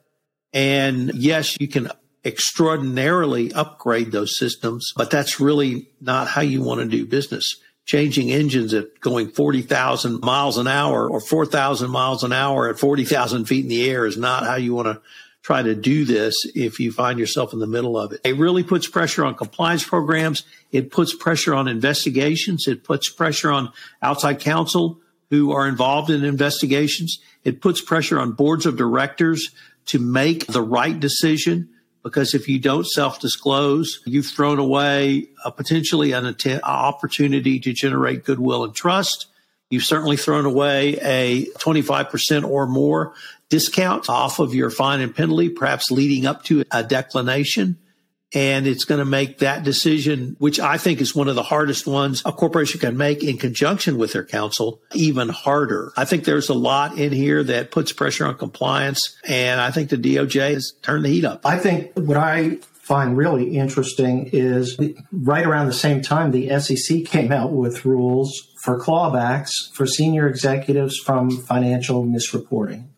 And 0.52 1.12
yes, 1.14 1.58
you 1.60 1.68
can 1.68 1.90
extraordinarily 2.24 3.52
upgrade 3.52 4.12
those 4.12 4.36
systems, 4.36 4.92
but 4.96 5.10
that's 5.10 5.40
really 5.40 5.88
not 6.00 6.28
how 6.28 6.40
you 6.40 6.62
want 6.62 6.80
to 6.80 6.86
do 6.86 7.06
business. 7.06 7.56
Changing 7.84 8.30
engines 8.30 8.74
at 8.74 9.00
going 9.00 9.30
40,000 9.30 10.20
miles 10.20 10.56
an 10.56 10.68
hour 10.68 11.10
or 11.10 11.20
4,000 11.20 11.90
miles 11.90 12.22
an 12.22 12.32
hour 12.32 12.68
at 12.68 12.78
40,000 12.78 13.46
feet 13.46 13.64
in 13.64 13.68
the 13.68 13.90
air 13.90 14.06
is 14.06 14.16
not 14.16 14.44
how 14.44 14.54
you 14.54 14.72
want 14.72 14.86
to 14.86 15.00
try 15.42 15.62
to 15.62 15.74
do 15.74 16.04
this 16.04 16.46
if 16.54 16.78
you 16.78 16.92
find 16.92 17.18
yourself 17.18 17.52
in 17.52 17.58
the 17.58 17.66
middle 17.66 17.98
of 17.98 18.12
it. 18.12 18.20
It 18.24 18.36
really 18.36 18.62
puts 18.62 18.86
pressure 18.86 19.24
on 19.24 19.34
compliance 19.34 19.84
programs. 19.84 20.44
It 20.70 20.92
puts 20.92 21.14
pressure 21.14 21.54
on 21.54 21.66
investigations. 21.66 22.68
It 22.68 22.84
puts 22.84 23.08
pressure 23.08 23.50
on 23.50 23.72
outside 24.00 24.38
counsel 24.38 25.00
who 25.30 25.50
are 25.50 25.66
involved 25.66 26.10
in 26.10 26.24
investigations. 26.24 27.18
It 27.42 27.60
puts 27.60 27.80
pressure 27.80 28.20
on 28.20 28.32
boards 28.32 28.66
of 28.66 28.76
directors 28.76 29.50
to 29.86 29.98
make 29.98 30.46
the 30.46 30.62
right 30.62 30.98
decision 30.98 31.70
because 32.02 32.34
if 32.34 32.48
you 32.48 32.58
don't 32.58 32.86
self 32.86 33.20
disclose, 33.20 34.00
you've 34.04 34.26
thrown 34.26 34.58
away 34.58 35.28
a 35.44 35.52
potentially 35.52 36.12
an 36.12 36.36
opportunity 36.62 37.60
to 37.60 37.72
generate 37.72 38.24
goodwill 38.24 38.64
and 38.64 38.74
trust. 38.74 39.26
You've 39.70 39.84
certainly 39.84 40.16
thrown 40.16 40.44
away 40.44 40.98
a 41.00 41.46
25% 41.58 42.48
or 42.48 42.66
more 42.66 43.14
discount 43.48 44.10
off 44.10 44.38
of 44.38 44.54
your 44.54 44.70
fine 44.70 45.00
and 45.00 45.14
penalty, 45.14 45.48
perhaps 45.48 45.90
leading 45.90 46.26
up 46.26 46.44
to 46.44 46.64
a 46.70 46.82
declination. 46.82 47.78
And 48.34 48.66
it's 48.66 48.84
going 48.84 48.98
to 48.98 49.04
make 49.04 49.38
that 49.38 49.62
decision, 49.62 50.36
which 50.38 50.58
I 50.58 50.78
think 50.78 51.00
is 51.00 51.14
one 51.14 51.28
of 51.28 51.34
the 51.34 51.42
hardest 51.42 51.86
ones 51.86 52.22
a 52.24 52.32
corporation 52.32 52.80
can 52.80 52.96
make 52.96 53.22
in 53.22 53.36
conjunction 53.36 53.98
with 53.98 54.12
their 54.12 54.24
counsel, 54.24 54.80
even 54.94 55.28
harder. 55.28 55.92
I 55.96 56.04
think 56.04 56.24
there's 56.24 56.48
a 56.48 56.54
lot 56.54 56.98
in 56.98 57.12
here 57.12 57.42
that 57.44 57.70
puts 57.70 57.92
pressure 57.92 58.26
on 58.26 58.38
compliance. 58.38 59.16
And 59.28 59.60
I 59.60 59.70
think 59.70 59.90
the 59.90 59.96
DOJ 59.96 60.54
has 60.54 60.72
turned 60.82 61.04
the 61.04 61.10
heat 61.10 61.24
up. 61.24 61.44
I 61.44 61.58
think 61.58 61.92
what 61.94 62.16
I 62.16 62.58
find 62.82 63.16
really 63.16 63.56
interesting 63.56 64.28
is 64.32 64.76
right 65.12 65.46
around 65.46 65.66
the 65.66 65.72
same 65.72 66.02
time 66.02 66.30
the 66.30 66.58
SEC 66.58 67.04
came 67.04 67.30
out 67.30 67.52
with 67.52 67.84
rules 67.84 68.48
for 68.60 68.78
clawbacks 68.78 69.72
for 69.72 69.86
senior 69.86 70.28
executives 70.28 70.98
from 70.98 71.30
financial 71.30 72.04
misreporting. 72.04 72.88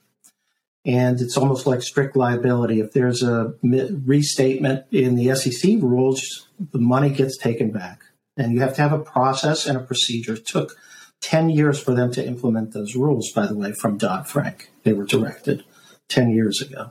And 0.87 1.21
it's 1.21 1.37
almost 1.37 1.67
like 1.67 1.83
strict 1.83 2.15
liability. 2.15 2.81
If 2.81 2.93
there's 2.93 3.23
a 3.23 3.55
restatement 3.63 4.85
in 4.93 5.17
the 5.17 5.35
SEC 5.35 5.81
rules, 5.81 6.49
the 6.73 6.79
money 6.79 7.11
gets 7.11 7.39
taken 7.39 7.71
back. 7.71 8.03
And 8.37 8.53
you 8.53 8.61
have 8.61 8.75
to 8.75 8.83
have 8.83 8.93
a 8.93 8.99
process 8.99 9.67
and 9.67 9.79
a 9.79 9.83
procedure. 9.83 10.35
It 10.35 10.47
took 10.47 10.77
10 11.23 11.49
years 11.49 11.81
for 11.81 11.95
them 11.95 12.13
to 12.13 12.27
implement 12.27 12.75
those 12.75 12.95
rules, 12.95 13.33
by 13.33 13.47
the 13.47 13.57
way, 13.57 13.73
from 13.73 13.97
Dodd 13.97 14.29
Frank. 14.29 14.71
They 14.83 14.93
were 14.93 15.07
directed 15.07 15.65
10 16.09 16.31
years 16.31 16.61
ago. 16.61 16.91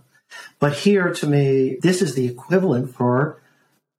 But 0.59 0.73
here, 0.73 1.13
to 1.13 1.27
me, 1.27 1.77
this 1.81 2.01
is 2.01 2.15
the 2.15 2.25
equivalent 2.25 2.95
for 2.95 3.41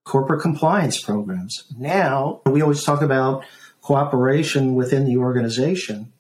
corporate 0.05 0.43
compliance 0.43 1.01
programs. 1.01 1.65
Now, 1.79 2.41
we 2.47 2.63
always 2.63 2.83
talk 2.83 3.01
about 3.01 3.45
cooperation 3.81 4.75
within 4.75 5.05
the 5.05 5.19
organization. 5.19 6.13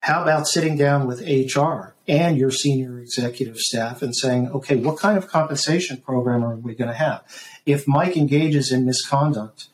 How 0.00 0.22
about 0.22 0.46
sitting 0.46 0.76
down 0.76 1.06
with 1.06 1.20
HR 1.20 1.94
and 2.06 2.38
your 2.38 2.50
senior 2.50 2.98
executive 2.98 3.58
staff 3.58 4.00
and 4.00 4.14
saying, 4.14 4.48
okay, 4.50 4.76
what 4.76 4.98
kind 4.98 5.18
of 5.18 5.28
compensation 5.28 5.98
program 5.98 6.44
are 6.44 6.56
we 6.56 6.74
going 6.74 6.88
to 6.90 6.96
have? 6.96 7.22
If 7.66 7.86
Mike 7.86 8.16
engages 8.16 8.72
in 8.72 8.86
misconduct, 8.86 9.66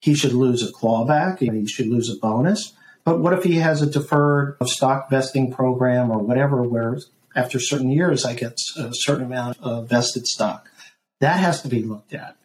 he 0.00 0.14
should 0.14 0.32
lose 0.32 0.62
a 0.62 0.72
clawback, 0.72 1.40
and 1.40 1.56
he 1.56 1.66
should 1.66 1.88
lose 1.88 2.08
a 2.08 2.16
bonus. 2.16 2.72
But 3.04 3.20
what 3.20 3.32
if 3.32 3.44
he 3.44 3.56
has 3.56 3.82
a 3.82 3.90
deferred 3.90 4.56
stock 4.64 5.10
vesting 5.10 5.52
program 5.52 6.10
or 6.10 6.18
whatever, 6.18 6.62
where 6.62 6.98
after 7.34 7.58
certain 7.58 7.90
years 7.90 8.24
I 8.24 8.34
get 8.34 8.58
a 8.76 8.90
certain 8.92 9.24
amount 9.24 9.58
of 9.60 9.88
vested 9.88 10.26
stock? 10.26 10.68
That 11.20 11.38
has 11.38 11.62
to 11.62 11.68
be 11.68 11.82
looked 11.82 12.14
at. 12.14 12.36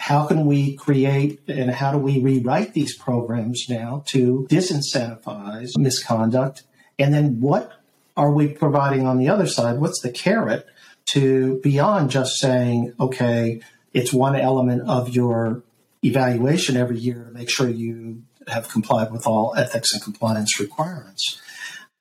How 0.00 0.26
can 0.26 0.46
we 0.46 0.76
create 0.76 1.40
and 1.48 1.70
how 1.70 1.92
do 1.92 1.98
we 1.98 2.20
rewrite 2.20 2.72
these 2.72 2.96
programs 2.96 3.66
now 3.68 4.04
to 4.06 4.46
disincentivize 4.48 5.70
misconduct? 5.76 6.62
And 6.98 7.14
then 7.14 7.40
what 7.40 7.72
are 8.16 8.32
we 8.32 8.48
providing 8.48 9.06
on 9.06 9.18
the 9.18 9.28
other 9.28 9.46
side? 9.46 9.78
What's 9.78 10.00
the 10.00 10.10
carrot 10.10 10.66
to 11.10 11.60
beyond 11.62 12.10
just 12.10 12.38
saying, 12.38 12.94
okay, 12.98 13.60
it's 13.92 14.12
one 14.12 14.36
element 14.36 14.88
of 14.88 15.08
your 15.14 15.62
evaluation 16.04 16.76
every 16.76 16.98
year 16.98 17.24
to 17.24 17.30
make 17.30 17.50
sure 17.50 17.68
you 17.68 18.22
have 18.46 18.68
complied 18.68 19.12
with 19.12 19.26
all 19.26 19.54
ethics 19.56 19.92
and 19.92 20.02
compliance 20.02 20.58
requirements. 20.60 21.40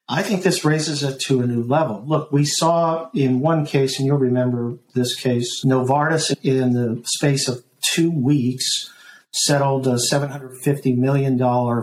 I 0.10 0.24
think 0.24 0.44
this 0.44 0.64
raises 0.64 1.04
it 1.04 1.20
to 1.22 1.42
a 1.42 1.48
new 1.48 1.64
level. 1.64 2.04
Look, 2.06 2.32
we 2.32 2.46
saw 2.46 3.10
in 3.14 3.42
one 3.42 3.66
case, 3.66 4.00
and 4.00 4.06
you'll 4.06 4.18
remember 4.18 4.78
this 4.94 5.16
case, 5.16 5.66
Novartis 5.66 6.34
in 6.44 6.74
the 6.74 7.02
space 7.06 7.50
of 7.50 7.64
two 7.82 8.12
weeks 8.12 8.90
settled 9.32 9.86
a 9.86 9.98
$750 10.12 10.98
million 10.98 11.38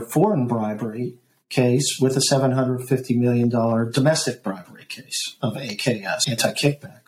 foreign 0.08 0.46
bribery 0.46 1.18
case 1.54 1.98
with 2.00 2.16
a 2.16 2.20
$750 2.20 3.16
million 3.16 3.48
domestic 3.48 4.42
bribery 4.42 4.84
case 4.84 5.36
of 5.40 5.54
AKS, 5.54 6.28
anti 6.28 6.52
kickback. 6.52 7.00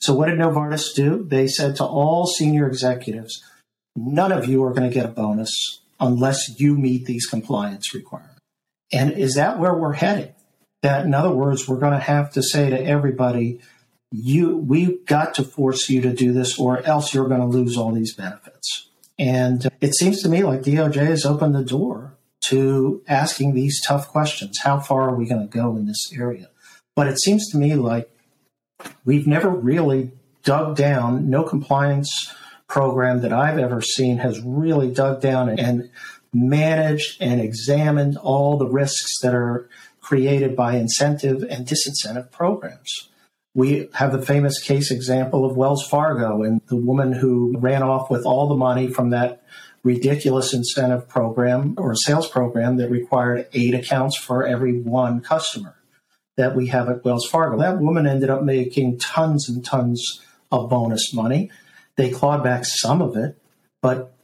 So, 0.00 0.14
what 0.14 0.26
did 0.26 0.38
Novartis 0.38 0.94
do? 0.94 1.24
They 1.24 1.46
said 1.46 1.76
to 1.76 1.84
all 1.84 2.26
senior 2.26 2.66
executives, 2.66 3.42
none 3.96 4.32
of 4.32 4.46
you 4.46 4.62
are 4.64 4.72
going 4.72 4.88
to 4.88 4.94
get 4.94 5.04
a 5.04 5.08
bonus 5.08 5.80
unless 5.98 6.58
you 6.60 6.76
meet 6.76 7.06
these 7.06 7.26
compliance 7.26 7.94
requirements. 7.94 8.38
And 8.92 9.12
is 9.12 9.34
that 9.34 9.58
where 9.58 9.74
we're 9.74 9.92
heading? 9.92 10.34
That, 10.82 11.04
in 11.04 11.14
other 11.14 11.30
words, 11.30 11.68
we're 11.68 11.78
going 11.78 11.92
to 11.92 11.98
have 11.98 12.32
to 12.32 12.42
say 12.42 12.70
to 12.70 12.82
everybody, 12.82 13.60
you, 14.10 14.56
we've 14.56 15.04
got 15.06 15.34
to 15.34 15.44
force 15.44 15.88
you 15.90 16.00
to 16.00 16.12
do 16.12 16.32
this 16.32 16.58
or 16.58 16.82
else 16.86 17.12
you're 17.12 17.28
going 17.28 17.42
to 17.42 17.46
lose 17.46 17.76
all 17.76 17.92
these 17.92 18.14
benefits. 18.14 18.88
And 19.18 19.70
it 19.82 19.94
seems 19.94 20.22
to 20.22 20.28
me 20.28 20.42
like 20.42 20.62
DOJ 20.62 21.06
has 21.06 21.26
opened 21.26 21.54
the 21.54 21.62
door 21.62 22.16
to 22.42 23.02
asking 23.06 23.54
these 23.54 23.80
tough 23.86 24.08
questions. 24.08 24.58
How 24.62 24.80
far 24.80 25.10
are 25.10 25.14
we 25.14 25.26
going 25.26 25.46
to 25.46 25.58
go 25.58 25.76
in 25.76 25.86
this 25.86 26.12
area? 26.14 26.48
But 26.96 27.08
it 27.08 27.20
seems 27.20 27.48
to 27.50 27.58
me 27.58 27.74
like 27.74 28.10
we've 29.04 29.26
never 29.26 29.48
really 29.48 30.12
dug 30.42 30.76
down, 30.76 31.28
no 31.28 31.42
compliance 31.42 32.32
program 32.68 33.20
that 33.20 33.32
I've 33.32 33.58
ever 33.58 33.82
seen 33.82 34.18
has 34.18 34.40
really 34.40 34.90
dug 34.92 35.20
down 35.20 35.48
and 35.48 35.90
managed 36.32 37.20
and 37.20 37.40
examined 37.40 38.16
all 38.16 38.56
the 38.56 38.66
risks 38.66 39.20
that 39.22 39.34
are 39.34 39.68
created 40.00 40.56
by 40.56 40.76
incentive 40.76 41.42
and 41.42 41.66
disincentive 41.66 42.30
programs. 42.30 43.08
We 43.54 43.88
have 43.94 44.12
the 44.12 44.22
famous 44.22 44.60
case 44.62 44.90
example 44.90 45.44
of 45.44 45.56
Wells 45.56 45.86
Fargo 45.86 46.42
and 46.44 46.60
the 46.68 46.76
woman 46.76 47.12
who 47.12 47.56
ran 47.58 47.82
off 47.82 48.10
with 48.10 48.24
all 48.24 48.48
the 48.48 48.54
money 48.54 48.86
from 48.86 49.10
that 49.10 49.39
ridiculous 49.82 50.52
incentive 50.52 51.08
program 51.08 51.74
or 51.78 51.94
sales 51.94 52.28
program 52.28 52.76
that 52.76 52.90
required 52.90 53.48
eight 53.52 53.74
accounts 53.74 54.18
for 54.18 54.46
every 54.46 54.80
one 54.80 55.20
customer 55.20 55.76
that 56.36 56.54
we 56.54 56.68
have 56.68 56.88
at 56.88 57.04
Wells 57.04 57.26
Fargo. 57.26 57.58
That 57.58 57.80
woman 57.80 58.06
ended 58.06 58.30
up 58.30 58.42
making 58.42 58.98
tons 58.98 59.48
and 59.48 59.64
tons 59.64 60.22
of 60.50 60.68
bonus 60.68 61.12
money. 61.12 61.50
They 61.96 62.10
clawed 62.10 62.42
back 62.42 62.64
some 62.64 63.02
of 63.02 63.16
it, 63.16 63.38
but 63.82 64.14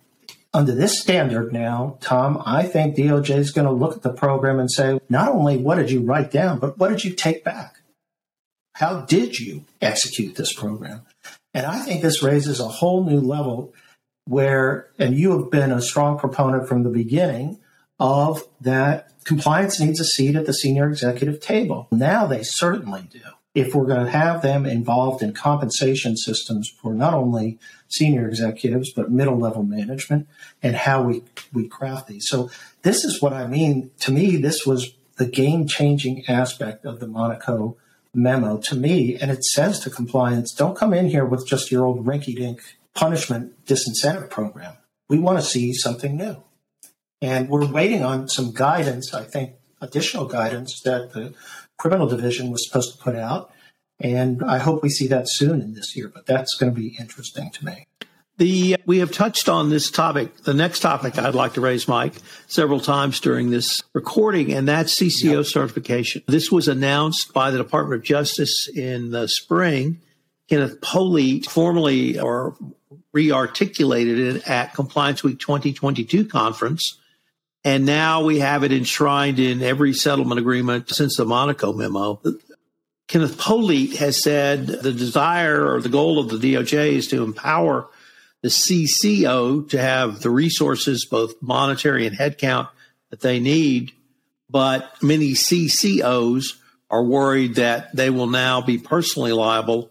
under 0.54 0.74
this 0.74 0.98
standard 0.98 1.52
now, 1.52 1.98
Tom, 2.00 2.42
I 2.46 2.62
think 2.62 2.96
DOJ 2.96 3.36
is 3.36 3.50
going 3.50 3.66
to 3.66 3.72
look 3.72 3.96
at 3.96 4.02
the 4.02 4.12
program 4.12 4.58
and 4.58 4.70
say, 4.70 4.98
not 5.10 5.28
only 5.28 5.58
what 5.58 5.74
did 5.74 5.90
you 5.90 6.00
write 6.00 6.30
down, 6.30 6.58
but 6.58 6.78
what 6.78 6.88
did 6.88 7.04
you 7.04 7.12
take 7.12 7.44
back? 7.44 7.80
How 8.72 9.00
did 9.00 9.38
you 9.38 9.64
execute 9.82 10.36
this 10.36 10.52
program? 10.52 11.02
And 11.52 11.66
I 11.66 11.80
think 11.80 12.00
this 12.00 12.22
raises 12.22 12.60
a 12.60 12.68
whole 12.68 13.04
new 13.04 13.20
level 13.20 13.74
where, 14.26 14.88
and 14.98 15.16
you 15.16 15.38
have 15.38 15.50
been 15.50 15.72
a 15.72 15.80
strong 15.80 16.18
proponent 16.18 16.68
from 16.68 16.82
the 16.82 16.90
beginning 16.90 17.58
of 17.98 18.46
that 18.60 19.10
compliance 19.24 19.80
needs 19.80 20.00
a 20.00 20.04
seat 20.04 20.36
at 20.36 20.46
the 20.46 20.52
senior 20.52 20.88
executive 20.88 21.40
table. 21.40 21.88
Now 21.90 22.26
they 22.26 22.42
certainly 22.42 23.08
do 23.10 23.20
if 23.54 23.74
we're 23.74 23.86
going 23.86 24.04
to 24.04 24.10
have 24.10 24.42
them 24.42 24.66
involved 24.66 25.22
in 25.22 25.32
compensation 25.32 26.14
systems 26.14 26.68
for 26.68 26.92
not 26.92 27.14
only 27.14 27.58
senior 27.88 28.28
executives 28.28 28.92
but 28.92 29.10
middle 29.10 29.38
level 29.38 29.62
management 29.62 30.28
and 30.62 30.76
how 30.76 31.02
we 31.02 31.22
we 31.54 31.66
craft 31.66 32.06
these. 32.06 32.26
So 32.28 32.50
this 32.82 33.02
is 33.04 33.22
what 33.22 33.32
I 33.32 33.46
mean. 33.46 33.90
To 34.00 34.12
me, 34.12 34.36
this 34.36 34.66
was 34.66 34.92
the 35.16 35.24
game 35.26 35.66
changing 35.66 36.24
aspect 36.28 36.84
of 36.84 37.00
the 37.00 37.06
Monaco 37.06 37.78
memo 38.12 38.58
to 38.58 38.74
me, 38.74 39.16
and 39.16 39.30
it 39.30 39.44
says 39.44 39.80
to 39.80 39.90
compliance, 39.90 40.52
don't 40.52 40.76
come 40.76 40.92
in 40.92 41.08
here 41.08 41.24
with 41.24 41.46
just 41.46 41.70
your 41.70 41.86
old 41.86 42.04
rinky 42.04 42.36
dink 42.36 42.60
punishment 42.96 43.64
disincentive 43.66 44.30
program. 44.30 44.76
We 45.08 45.18
want 45.18 45.38
to 45.38 45.44
see 45.44 45.72
something 45.72 46.16
new. 46.16 46.42
And 47.22 47.48
we're 47.48 47.70
waiting 47.70 48.02
on 48.02 48.28
some 48.28 48.52
guidance, 48.52 49.14
I 49.14 49.24
think, 49.24 49.52
additional 49.80 50.26
guidance 50.26 50.80
that 50.84 51.12
the 51.12 51.34
criminal 51.78 52.06
division 52.06 52.50
was 52.50 52.66
supposed 52.66 52.96
to 52.96 53.02
put 53.02 53.16
out. 53.16 53.50
And 54.00 54.42
I 54.42 54.58
hope 54.58 54.82
we 54.82 54.90
see 54.90 55.06
that 55.08 55.28
soon 55.28 55.62
in 55.62 55.74
this 55.74 55.96
year, 55.96 56.10
but 56.12 56.26
that's 56.26 56.54
going 56.56 56.74
to 56.74 56.78
be 56.78 56.96
interesting 56.98 57.50
to 57.50 57.64
me. 57.64 57.86
The 58.38 58.76
we 58.84 58.98
have 58.98 59.12
touched 59.12 59.48
on 59.48 59.70
this 59.70 59.90
topic. 59.90 60.42
The 60.42 60.52
next 60.52 60.80
topic 60.80 61.18
I'd 61.18 61.34
like 61.34 61.54
to 61.54 61.62
raise, 61.62 61.88
Mike, 61.88 62.12
several 62.46 62.80
times 62.80 63.18
during 63.18 63.48
this 63.48 63.82
recording, 63.94 64.52
and 64.52 64.68
that's 64.68 64.94
CCO 64.94 65.36
yep. 65.36 65.46
certification. 65.46 66.22
This 66.28 66.52
was 66.52 66.68
announced 66.68 67.32
by 67.32 67.50
the 67.50 67.56
Department 67.56 68.00
of 68.00 68.04
Justice 68.04 68.68
in 68.68 69.10
the 69.10 69.26
spring. 69.26 70.02
Kenneth 70.50 70.82
Polite 70.82 71.46
formerly 71.46 72.18
or 72.18 72.56
re-articulated 73.16 74.18
it 74.18 74.46
at 74.46 74.74
Compliance 74.74 75.24
Week 75.24 75.38
2022 75.38 76.26
conference 76.26 76.98
and 77.64 77.84
now 77.84 78.22
we 78.22 78.38
have 78.38 78.62
it 78.62 78.72
enshrined 78.72 79.40
in 79.40 79.60
every 79.60 79.92
settlement 79.92 80.38
agreement 80.38 80.88
since 80.88 81.16
the 81.16 81.24
Monaco 81.24 81.72
memo. 81.72 82.20
Kenneth 83.08 83.38
Polite 83.38 83.96
has 83.96 84.22
said 84.22 84.66
the 84.68 84.92
desire 84.92 85.72
or 85.74 85.80
the 85.80 85.88
goal 85.88 86.20
of 86.20 86.28
the 86.28 86.36
DOJ 86.36 86.92
is 86.92 87.08
to 87.08 87.24
empower 87.24 87.88
the 88.42 88.50
CCO 88.50 89.68
to 89.70 89.78
have 89.80 90.20
the 90.20 90.30
resources, 90.30 91.06
both 91.06 91.42
monetary 91.42 92.06
and 92.06 92.16
headcount, 92.16 92.68
that 93.10 93.20
they 93.20 93.40
need. 93.40 93.90
But 94.48 95.02
many 95.02 95.32
CCOs 95.32 96.54
are 96.88 97.02
worried 97.02 97.56
that 97.56 97.96
they 97.96 98.10
will 98.10 98.28
now 98.28 98.60
be 98.60 98.78
personally 98.78 99.32
liable 99.32 99.90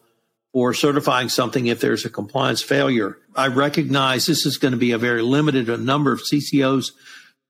for 0.56 0.74
certifying 0.74 1.28
something 1.28 1.65
if 1.65 1.82
there's 1.82 2.06
a 2.06 2.10
compliance 2.10 2.62
failure. 2.62 3.18
I 3.36 3.48
recognize 3.48 4.26
this 4.26 4.46
is 4.46 4.58
going 4.58 4.72
to 4.72 4.78
be 4.78 4.94
a 4.94 4.98
very 4.98 5.22
limited 5.22 5.68
number 5.82 6.13
of 6.13 6.22
CCOs 6.22 6.91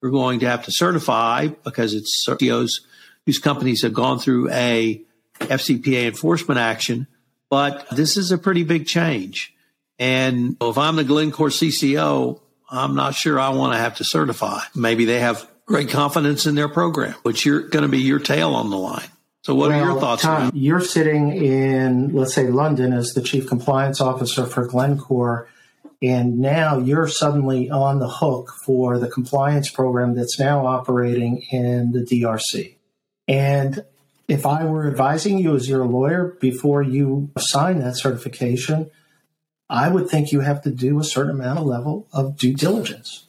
we're 0.02 0.10
going 0.10 0.40
to 0.40 0.48
have 0.48 0.66
to 0.66 0.72
certify 0.72 1.50
because 1.64 1.94
it's 1.94 2.26
CCOs 2.28 2.82
whose 3.28 3.38
companies 3.38 3.84
have 3.84 3.94
gone 3.94 4.18
through 4.18 4.50
a 4.50 5.04
FCPA 5.40 6.08
enforcement 6.08 6.60
action. 6.60 7.06
But 7.48 7.86
this 7.92 8.18
is 8.18 8.32
a 8.32 8.40
pretty 8.40 8.64
big 8.64 8.88
change. 8.88 9.54
And 10.00 10.58
if 10.60 10.76
I'm 10.76 10.96
the 10.96 11.04
Glencore 11.04 11.50
CCO, 11.50 12.42
I'm 12.72 12.96
not 12.96 13.14
sure 13.14 13.40
I 13.40 13.50
want 13.50 13.74
to 13.74 13.78
have 13.78 13.98
to 13.98 14.04
certify. 14.04 14.62
Maybe 14.74 15.06
they 15.06 15.20
have 15.20 15.48
great 15.68 15.92
confidence 15.92 16.48
in 16.48 16.56
their 16.56 16.70
program, 16.70 17.14
which 17.22 17.46
you're 17.46 17.68
going 17.70 17.84
to 17.84 17.90
be 17.90 18.00
your 18.00 18.20
tail 18.20 18.56
on 18.56 18.72
the 18.72 18.78
line. 18.78 19.10
So, 19.46 19.54
what 19.54 19.70
well, 19.70 19.80
are 19.80 19.92
your 19.92 20.00
thoughts? 20.00 20.24
Tom, 20.24 20.50
you're 20.56 20.82
sitting 20.82 21.30
in, 21.30 22.12
let's 22.16 22.34
say, 22.34 22.48
London 22.48 22.92
as 22.92 23.14
the 23.14 23.22
chief 23.22 23.48
compliance 23.48 24.02
officer 24.02 24.48
for 24.48 24.66
Glencore. 24.66 25.48
And 26.02 26.40
now 26.40 26.80
you're 26.80 27.08
suddenly 27.08 27.70
on 27.70 28.00
the 28.00 28.08
hook 28.10 28.52
for 28.66 28.98
the 28.98 29.08
compliance 29.08 29.70
program 29.70 30.16
that's 30.16 30.40
now 30.40 30.66
operating 30.66 31.46
in 31.52 31.92
the 31.92 32.00
DRC. 32.00 32.78
And 33.28 33.86
if 34.28 34.48
I 34.48 34.66
were 34.66 34.88
advising 34.88 35.38
you 35.38 35.56
as 35.56 35.70
your 35.70 35.86
lawyer 35.86 36.36
before 36.42 36.82
you 36.82 37.30
sign 37.38 37.78
that 37.82 37.98
certification, 37.98 38.90
I 39.70 39.90
would 39.90 40.10
think 40.10 40.32
you 40.32 40.40
have 40.40 40.64
to 40.64 40.72
do 40.72 41.00
a 41.00 41.04
certain 41.04 41.36
amount 41.36 41.60
of 41.60 41.66
level 41.66 42.08
of 42.12 42.36
due 42.36 42.56
diligence. 42.56 43.25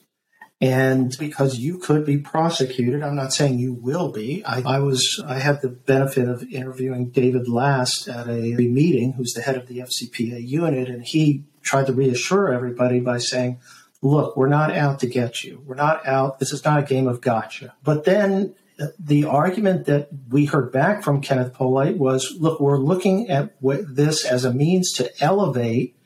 And 0.61 1.15
because 1.19 1.59
you 1.59 1.79
could 1.79 2.07
be 2.07 2.17
prosecuted, 2.17 3.03
I'm 3.03 3.15
not 3.15 3.35
saying 3.35 3.59
you 3.59 3.75
will 3.75 4.11
be. 4.11 4.43
I, 4.45 4.63
I, 4.77 4.79
was, 4.79 5.23
I 5.27 5.39
had 5.39 5.61
the 5.61 5.69
benefit 5.69 6.29
of 6.29 6.43
interviewing 6.45 7.11
David 7.11 7.47
Last 7.47 8.09
at 8.09 8.27
a 8.27 8.55
meeting, 8.57 9.13
who's 9.13 9.35
the 9.35 9.43
head 9.43 9.57
of 9.57 9.67
the 9.67 9.79
FCPA 9.79 10.47
unit, 10.47 10.89
and 10.89 11.05
he 11.05 11.45
tried 11.63 11.89
to 11.89 11.93
reassure 11.93 12.53
everybody 12.53 13.01
by 13.01 13.19
saying, 13.19 13.61
look, 14.01 14.37
we're 14.37 14.49
not 14.49 14.75
out 14.75 15.01
to 15.01 15.07
get 15.07 15.45
you. 15.45 15.63
We're 15.67 15.75
not 15.75 16.07
out. 16.07 16.39
This 16.39 16.53
is 16.53 16.65
not 16.65 16.79
a 16.79 16.83
game 16.83 17.07
of 17.07 17.21
gotcha. 17.21 17.75
But 17.85 18.05
then 18.05 18.55
uh, 18.81 18.87
the 18.99 19.25
argument 19.25 19.87
that 19.87 20.09
we 20.31 20.47
heard 20.47 20.73
back 20.73 21.03
from 21.03 21.21
Kenneth 21.21 21.53
Polite 21.53 21.99
was 21.99 22.37
look, 22.39 22.61
we're 22.61 22.79
looking 22.79 23.29
at 23.29 23.55
this 23.61 24.25
as 24.25 24.45
a 24.45 24.53
means 24.53 24.93
to 24.95 25.11
elevate 25.23 25.97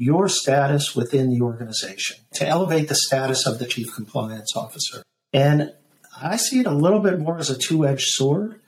your 0.00 0.28
status 0.30 0.96
within 0.96 1.28
the 1.28 1.42
organization, 1.42 2.16
to 2.32 2.46
elevate 2.46 2.88
the 2.88 2.94
status 2.94 3.46
of 3.46 3.58
the 3.58 3.66
chief 3.66 3.94
compliance 3.94 4.56
officer. 4.56 5.02
And 5.32 5.74
I 6.20 6.36
see 6.36 6.60
it 6.60 6.66
a 6.66 6.72
little 6.72 7.00
bit 7.00 7.20
more 7.20 7.38
as 7.38 7.50
a 7.50 7.58
two 7.58 7.86
edged 7.86 8.08
sword. 8.08 8.60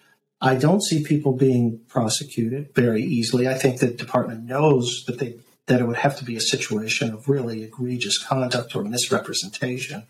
I 0.43 0.57
don't 0.57 0.83
see 0.83 1.03
people 1.03 1.33
being 1.33 1.81
prosecuted 1.89 2.75
very 2.75 3.03
easily. 3.03 3.49
I 3.49 3.55
think 3.55 3.81
the 3.81 3.89
department 3.89 4.45
knows 4.45 5.05
that 5.07 5.19
they 5.19 5.37
that 5.67 5.81
it 5.81 5.87
would 5.87 5.97
have 5.97 6.19
to 6.19 6.25
be 6.25 6.37
a 6.37 6.41
situation 6.41 7.15
of 7.15 7.29
really 7.29 7.63
egregious 7.63 8.23
conduct 8.23 8.75
or 8.75 8.83
misrepresentation. 8.83 10.03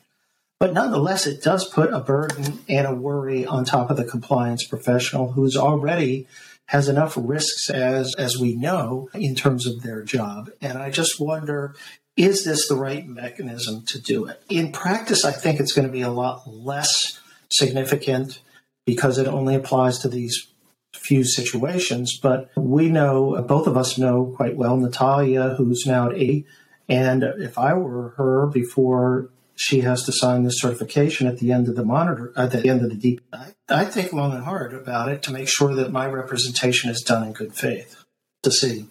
But 0.58 0.72
nonetheless, 0.72 1.26
it 1.26 1.42
does 1.42 1.68
put 1.68 1.92
a 1.92 2.00
burden 2.00 2.60
and 2.68 2.86
a 2.86 2.94
worry 2.94 3.44
on 3.44 3.64
top 3.64 3.90
of 3.90 3.96
the 3.96 4.04
compliance 4.04 4.66
professional 4.66 5.32
who's 5.32 5.56
already 5.56 6.26
has 6.68 6.88
enough 6.88 7.14
risks 7.18 7.68
as 7.70 8.14
as 8.16 8.38
we 8.38 8.54
know 8.54 9.08
in 9.14 9.34
terms 9.34 9.66
of 9.66 9.82
their 9.82 10.02
job. 10.02 10.50
And 10.60 10.78
I 10.78 10.90
just 10.90 11.20
wonder 11.20 11.74
is 12.16 12.44
this 12.44 12.68
the 12.68 12.76
right 12.76 13.06
mechanism 13.06 13.84
to 13.86 14.00
do 14.00 14.26
it? 14.26 14.42
In 14.48 14.70
practice, 14.70 15.24
I 15.24 15.32
think 15.32 15.60
it's 15.60 15.72
going 15.72 15.86
to 15.86 15.92
be 15.92 16.02
a 16.02 16.10
lot 16.10 16.46
less 16.46 17.18
significant 17.50 18.40
because 18.84 19.18
it 19.18 19.26
only 19.26 19.54
applies 19.54 19.98
to 20.00 20.08
these 20.08 20.48
few 20.94 21.24
situations. 21.24 22.18
But 22.22 22.50
we 22.54 22.90
know, 22.90 23.40
both 23.42 23.66
of 23.66 23.76
us 23.76 23.96
know 23.96 24.32
quite 24.36 24.56
well, 24.56 24.76
Natalia, 24.76 25.54
who's 25.56 25.84
now 25.86 26.10
at 26.10 26.20
ABB. 26.20 26.44
And 26.88 27.22
if 27.22 27.56
I 27.56 27.74
were 27.74 28.10
her 28.10 28.46
before 28.46 29.30
she 29.62 29.80
has 29.80 30.02
to 30.04 30.12
sign 30.12 30.42
this 30.42 30.60
certification 30.60 31.26
at 31.26 31.38
the 31.38 31.52
end 31.52 31.68
of 31.68 31.76
the 31.76 31.84
monitor, 31.84 32.32
at 32.36 32.50
the 32.50 32.68
end 32.68 32.82
of 32.82 32.90
the 32.90 32.96
deep, 32.96 33.20
I, 33.32 33.54
I 33.68 33.84
think 33.84 34.12
long 34.12 34.32
and 34.32 34.44
hard 34.44 34.74
about 34.74 35.08
it 35.08 35.22
to 35.24 35.32
make 35.32 35.48
sure 35.48 35.74
that 35.74 35.92
my 35.92 36.06
representation 36.06 36.90
is 36.90 37.00
done 37.00 37.26
in 37.26 37.32
good 37.32 37.54
faith. 37.54 38.04
To 38.42 38.50
see. 38.50 38.86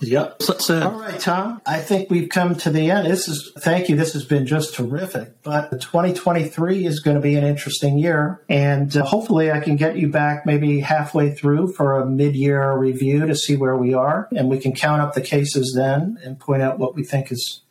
Yep. 0.00 0.42
Uh, 0.70 0.80
All 0.84 1.00
right, 1.00 1.18
Tom. 1.18 1.60
I 1.66 1.80
think 1.80 2.10
we've 2.10 2.28
come 2.28 2.54
to 2.56 2.70
the 2.70 2.90
end. 2.90 3.10
This 3.10 3.26
is 3.28 3.52
thank 3.58 3.88
you. 3.88 3.96
This 3.96 4.12
has 4.12 4.24
been 4.24 4.46
just 4.46 4.74
terrific. 4.74 5.42
But 5.42 5.70
2023 5.70 6.86
is 6.86 7.00
going 7.00 7.16
to 7.16 7.20
be 7.20 7.34
an 7.34 7.44
interesting 7.44 7.98
year, 7.98 8.44
and 8.48 8.96
uh, 8.96 9.04
hopefully, 9.04 9.50
I 9.50 9.60
can 9.60 9.76
get 9.76 9.96
you 9.96 10.08
back 10.08 10.46
maybe 10.46 10.80
halfway 10.80 11.32
through 11.34 11.72
for 11.72 11.98
a 11.98 12.06
mid-year 12.06 12.76
review 12.76 13.26
to 13.26 13.34
see 13.34 13.56
where 13.56 13.76
we 13.76 13.92
are, 13.94 14.28
and 14.36 14.48
we 14.48 14.58
can 14.58 14.72
count 14.72 15.02
up 15.02 15.14
the 15.14 15.20
cases 15.20 15.74
then 15.76 16.18
and 16.22 16.38
point 16.38 16.62
out 16.62 16.78
what 16.78 16.94
we 16.94 17.02
think 17.02 17.32
is 17.32 17.62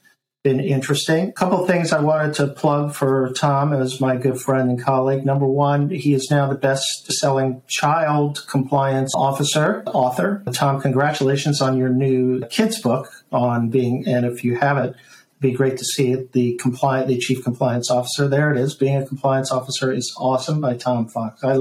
been 0.48 0.60
interesting. 0.62 1.28
A 1.28 1.32
couple 1.34 1.68
things 1.68 1.92
I 1.92 2.00
wanted 2.00 2.34
to 2.36 2.48
plug 2.48 2.96
for 2.96 3.34
Tom 3.34 3.74
as 3.74 4.00
my 4.00 4.16
good 4.16 4.40
friend 4.40 4.70
and 4.70 4.82
colleague. 4.82 5.26
Number 5.26 5.46
one, 5.46 5.90
he 5.90 6.14
is 6.14 6.30
now 6.32 6.48
the 6.48 6.56
best 6.56 7.12
selling 7.12 7.62
child 7.68 8.48
compliance 8.48 9.14
officer, 9.14 9.84
author. 9.88 10.44
Tom, 10.54 10.80
congratulations 10.80 11.62
on 11.62 11.76
your 11.76 11.90
new 11.90 12.46
kids 12.48 12.82
book 12.82 13.10
on 13.30 13.70
being, 13.70 14.08
and 14.08 14.26
if 14.26 14.46
you 14.46 14.56
have 14.56 14.78
it, 14.78 14.96
be 15.42 15.52
great 15.52 15.78
to 15.80 15.84
see 15.84 16.14
it. 16.14 16.32
The 16.32 16.56
compliant, 16.56 17.10
the 17.10 17.18
chief 17.18 17.44
compliance 17.44 17.92
officer. 17.92 18.30
There 18.30 18.50
it 18.50 18.58
is. 18.58 18.74
Being 18.74 18.96
a 18.96 19.06
compliance 19.06 19.52
officer 19.52 19.92
is 19.92 20.16
awesome 20.18 20.62
by 20.62 20.78
Tom 20.78 21.10
Fox. 21.10 21.44
I 21.44 21.58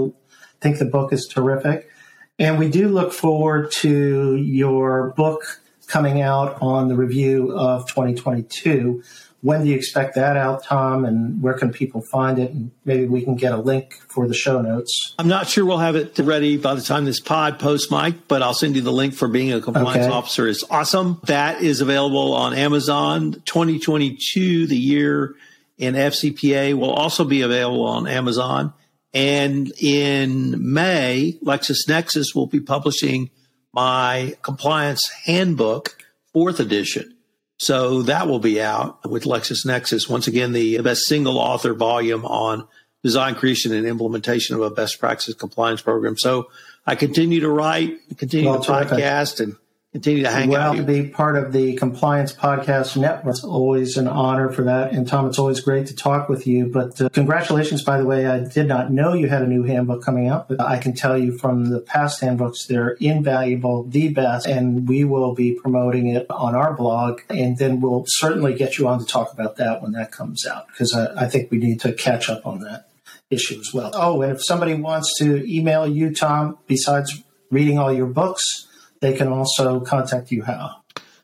think 0.61 0.79
the 0.79 0.85
book 0.85 1.13
is 1.13 1.27
terrific. 1.27 1.91
And 2.39 2.57
we 2.57 2.69
do 2.69 2.89
look 2.89 3.13
forward 3.13 3.73
to 3.83 4.37
your 4.37 5.13
book 5.17 5.61
coming 5.87 6.21
out 6.21 6.59
on 6.61 6.89
the 6.89 6.97
review 6.97 7.57
of 7.57 7.87
2022. 7.89 9.03
When 9.43 9.63
do 9.63 9.71
you 9.71 9.77
expect 9.77 10.17
that 10.17 10.37
out, 10.37 10.65
Tom? 10.65 11.05
And 11.05 11.41
where 11.41 11.55
can 11.55 11.71
people 11.71 12.01
find 12.01 12.39
it? 12.39 12.51
And 12.51 12.73
maybe 12.85 13.07
we 13.07 13.23
can 13.23 13.37
get 13.37 13.53
a 13.53 13.59
link 13.59 13.95
for 14.09 14.27
the 14.27 14.35
show 14.35 14.61
notes. 14.61 15.15
I'm 15.19 15.29
not 15.29 15.47
sure 15.47 15.65
we'll 15.65 15.79
have 15.79 15.95
it 15.95 16.19
ready 16.19 16.57
by 16.57 16.75
the 16.75 16.81
time 16.81 17.05
this 17.05 17.21
pod 17.21 17.61
posts, 17.61 17.91
Mike, 17.91 18.27
but 18.27 18.43
I'll 18.43 18.55
send 18.55 18.75
you 18.75 18.83
the 18.83 18.93
link 18.93 19.15
for 19.15 19.29
being 19.29 19.53
a 19.53 19.61
compliance 19.61 20.07
okay. 20.07 20.13
officer. 20.13 20.49
is 20.49 20.65
awesome. 20.69 21.21
That 21.27 21.63
is 21.63 21.81
available 21.81 22.35
on 22.35 22.55
Amazon. 22.55 23.33
2022, 23.45 24.67
the 24.67 24.77
year 24.77 25.35
in 25.79 25.95
FCPA, 25.95 26.75
will 26.75 26.93
also 26.93 27.25
be 27.25 27.43
available 27.43 27.87
on 27.87 28.09
Amazon. 28.09 28.73
And 29.13 29.73
in 29.81 30.73
May, 30.73 31.39
LexisNexis 31.45 32.35
will 32.35 32.47
be 32.47 32.61
publishing 32.61 33.31
my 33.73 34.37
compliance 34.43 35.09
handbook, 35.25 35.97
fourth 36.33 36.61
edition. 36.61 37.15
So 37.59 38.03
that 38.03 38.29
will 38.29 38.39
be 38.39 38.61
out 38.61 39.09
with 39.09 39.25
LexisNexis. 39.25 40.09
Once 40.11 40.27
again, 40.27 40.53
the 40.53 40.79
best 40.83 41.03
single 41.03 41.39
author 41.39 41.73
volume 41.73 42.25
on 42.25 42.69
design, 43.03 43.35
creation, 43.35 43.73
and 43.73 43.87
implementation 43.87 44.57
of 44.57 44.63
a 44.63 44.71
best 44.71 44.99
practice 44.99 45.35
compliance 45.35 45.81
program. 45.81 46.19
So 46.19 46.51
I 46.87 46.97
continue 46.97 47.41
to 47.41 47.49
write, 47.49 47.97
continue 48.19 48.51
well, 48.51 48.61
to 48.61 48.71
podcast, 48.71 49.41
and 49.41 49.57
continue 49.97 50.23
to 50.23 50.31
hang 50.31 50.51
well, 50.51 50.73
out. 50.73 50.77
to 50.77 50.83
be 50.83 51.09
part 51.09 51.37
of 51.37 51.55
the 51.55 51.75
Compliance 51.77 52.31
Podcast 52.31 52.99
Network. 52.99 53.37
It's 53.37 53.43
always 53.43 53.97
an 53.97 54.07
honor 54.07 54.53
for 54.53 54.65
that. 54.65 54.93
And 54.93 55.09
Tom, 55.09 55.27
it's 55.27 55.39
always 55.39 55.61
great 55.61 55.87
to 55.87 55.97
talk 55.97 56.29
with 56.29 56.47
you. 56.47 56.67
But 56.67 57.01
uh, 57.01 57.09
congratulations, 57.09 57.83
by 57.83 57.97
the 57.97 58.05
way. 58.05 58.27
I 58.27 58.41
did 58.41 58.69
not 58.69 58.93
know 58.93 59.15
you 59.15 59.29
had 59.29 59.41
a 59.41 59.47
new 59.47 59.63
handbook 59.63 60.05
coming 60.05 60.29
out, 60.29 60.51
but 60.51 60.61
I 60.61 60.77
can 60.77 60.93
tell 60.93 61.17
you 61.17 61.39
from 61.39 61.71
the 61.71 61.81
past 61.81 62.21
handbooks, 62.21 62.67
they're 62.67 62.91
invaluable, 63.01 63.85
the 63.85 64.11
best. 64.11 64.47
And 64.47 64.87
we 64.87 65.05
will 65.05 65.35
be 65.35 65.55
promoting 65.55 66.09
it 66.09 66.27
on 66.29 66.55
our 66.55 66.75
blog. 66.75 67.23
And 67.31 67.57
then 67.57 67.81
we'll 67.81 68.05
certainly 68.07 68.53
get 68.53 68.77
you 68.77 68.89
on 68.89 68.99
to 68.99 69.07
talk 69.07 69.33
about 69.33 69.57
that 69.57 69.81
when 69.81 69.93
that 69.93 70.13
comes 70.13 70.47
out, 70.47 70.67
because 70.69 70.93
I, 70.93 71.25
I 71.25 71.27
think 71.27 71.51
we 71.51 71.57
need 71.57 71.81
to 71.81 71.95
catch 71.95 72.29
up 72.29 72.47
on 72.47 72.61
that 72.61 72.91
issue 73.31 73.59
as 73.59 73.73
well. 73.73 73.93
Oh, 73.95 74.21
and 74.21 74.33
if 74.33 74.45
somebody 74.45 74.75
wants 74.75 75.19
to 75.21 75.43
email 75.51 75.87
you, 75.87 76.15
Tom, 76.15 76.59
besides 76.67 77.23
reading 77.51 77.79
all 77.79 77.93
your 77.93 78.07
books, 78.07 78.66
they 79.01 79.15
can 79.15 79.29
also 79.29 79.81
contact 79.81 80.31
you 80.31 80.43
how? 80.43 80.83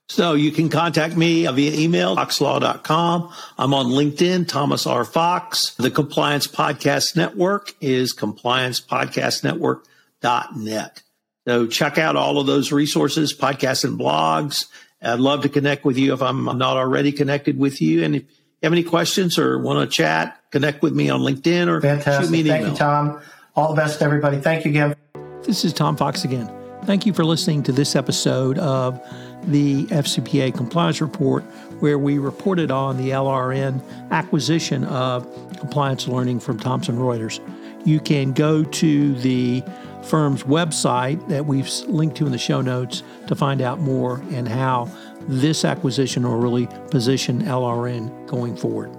So 0.09 0.35
you 0.35 0.51
can 0.53 0.69
contact 0.69 1.17
me 1.17 1.47
via 1.47 1.73
email, 1.73 2.15
foxlaw.com. 2.17 3.33
I'm 3.57 3.73
on 3.73 3.87
LinkedIn, 3.87 4.47
Thomas 4.47 4.87
R. 4.87 5.07
Fox. 5.07 5.75
The 5.77 5.91
Compliance 5.91 6.47
Podcast 6.47 7.17
Network 7.17 7.75
is 7.81 8.15
compliancepodcastnetwork.net. 8.15 11.03
So 11.49 11.67
check 11.67 11.99
out 11.99 12.17
all 12.17 12.39
of 12.39 12.47
those 12.47 12.73
resources, 12.73 13.37
podcasts 13.37 13.85
and 13.85 13.99
blogs. 13.99 14.67
I'd 15.01 15.19
love 15.19 15.43
to 15.43 15.49
connect 15.49 15.85
with 15.85 15.99
you 15.99 16.13
if 16.13 16.23
I'm 16.23 16.45
not 16.45 16.77
already 16.77 17.11
connected 17.13 17.59
with 17.59 17.81
you. 17.81 18.05
And 18.05 18.17
if 18.17 18.23
you 18.23 18.29
have 18.65 18.73
any 18.73 18.85
questions 18.85 19.39
or 19.39 19.59
want 19.59 19.91
to 19.91 19.97
chat, 19.97 20.41
connect 20.51 20.83
with 20.83 20.93
me 20.93 21.11
on 21.11 21.21
LinkedIn 21.21 21.67
or 21.69 21.81
Fantastic. 21.81 22.25
shoot 22.27 22.31
me 22.31 22.41
an 22.41 22.47
Thank 22.47 22.61
email. 22.61 22.73
you, 22.73 22.79
Tom. 22.79 23.21
All 23.57 23.75
the 23.75 23.81
best, 23.81 24.03
everybody. 24.03 24.39
Thank 24.39 24.65
you 24.65 24.71
again. 24.71 24.95
This 25.43 25.65
is 25.65 25.73
Tom 25.73 25.97
Fox 25.97 26.25
again. 26.25 26.62
Thank 26.85 27.07
you 27.07 27.13
for 27.13 27.25
listening 27.25 27.63
to 27.65 27.73
this 27.73 27.95
episode 27.95 28.59
of 28.59 29.01
the 29.45 29.87
FCPA 29.87 30.53
Compliance 30.53 31.01
Report, 31.01 31.45
where 31.79 31.97
we 31.97 32.19
reported 32.19 32.73
on 32.73 32.97
the 32.97 33.11
LRN 33.11 33.81
acquisition 34.11 34.83
of 34.87 35.25
compliance 35.59 36.09
learning 36.09 36.41
from 36.41 36.59
Thomson 36.59 36.97
Reuters. 36.97 37.39
You 37.87 38.01
can 38.01 38.33
go 38.33 38.65
to 38.65 39.15
the 39.21 39.63
firm's 40.03 40.43
website 40.43 41.27
that 41.29 41.47
we've 41.47 41.71
linked 41.87 42.17
to 42.17 42.27
in 42.27 42.33
the 42.33 42.39
show 42.39 42.61
notes 42.61 43.05
to 43.29 43.37
find 43.37 43.63
out 43.63 43.79
more 43.79 44.21
and 44.33 44.49
how 44.49 44.91
this 45.29 45.65
acquisition 45.65 46.25
will 46.25 46.39
really 46.39 46.67
position 46.91 47.43
LRN 47.43 48.27
going 48.27 48.57
forward. 48.57 48.91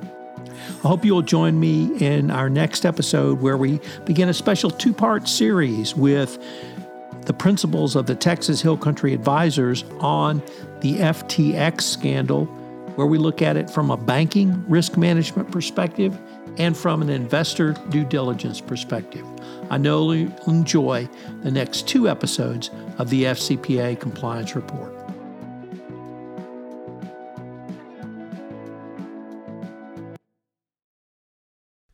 I 0.86 0.88
hope 0.88 1.04
you'll 1.04 1.22
join 1.22 1.60
me 1.60 1.98
in 2.00 2.32
our 2.32 2.50
next 2.50 2.86
episode 2.86 3.41
where 3.41 3.58
we 3.58 3.82
begin 4.06 4.30
a 4.30 4.34
special 4.34 4.72
two 4.72 4.93
part 4.93 5.28
series 5.28 5.93
with 5.96 6.41
the 7.25 7.33
principals 7.33 7.95
of 7.95 8.05
the 8.05 8.15
Texas 8.15 8.62
Hill 8.62 8.77
Country 8.77 9.13
Advisors 9.13 9.83
on 9.99 10.41
the 10.81 10.97
FTX 10.97 11.81
scandal, 11.81 12.45
where 12.95 13.07
we 13.07 13.17
look 13.17 13.41
at 13.41 13.57
it 13.57 13.69
from 13.69 13.91
a 13.91 13.97
banking 13.97 14.63
risk 14.69 14.97
management 14.97 15.51
perspective 15.51 16.17
and 16.57 16.77
from 16.77 17.01
an 17.01 17.09
investor 17.09 17.73
due 17.89 18.05
diligence 18.05 18.62
perspective. 18.62 19.25
I 19.69 19.77
know 19.77 20.12
you'll 20.12 20.31
enjoy 20.47 21.09
the 21.41 21.51
next 21.51 21.88
two 21.88 22.07
episodes 22.07 22.69
of 22.97 23.09
the 23.09 23.23
FCPA 23.23 23.99
Compliance 23.99 24.55
Report. 24.55 24.92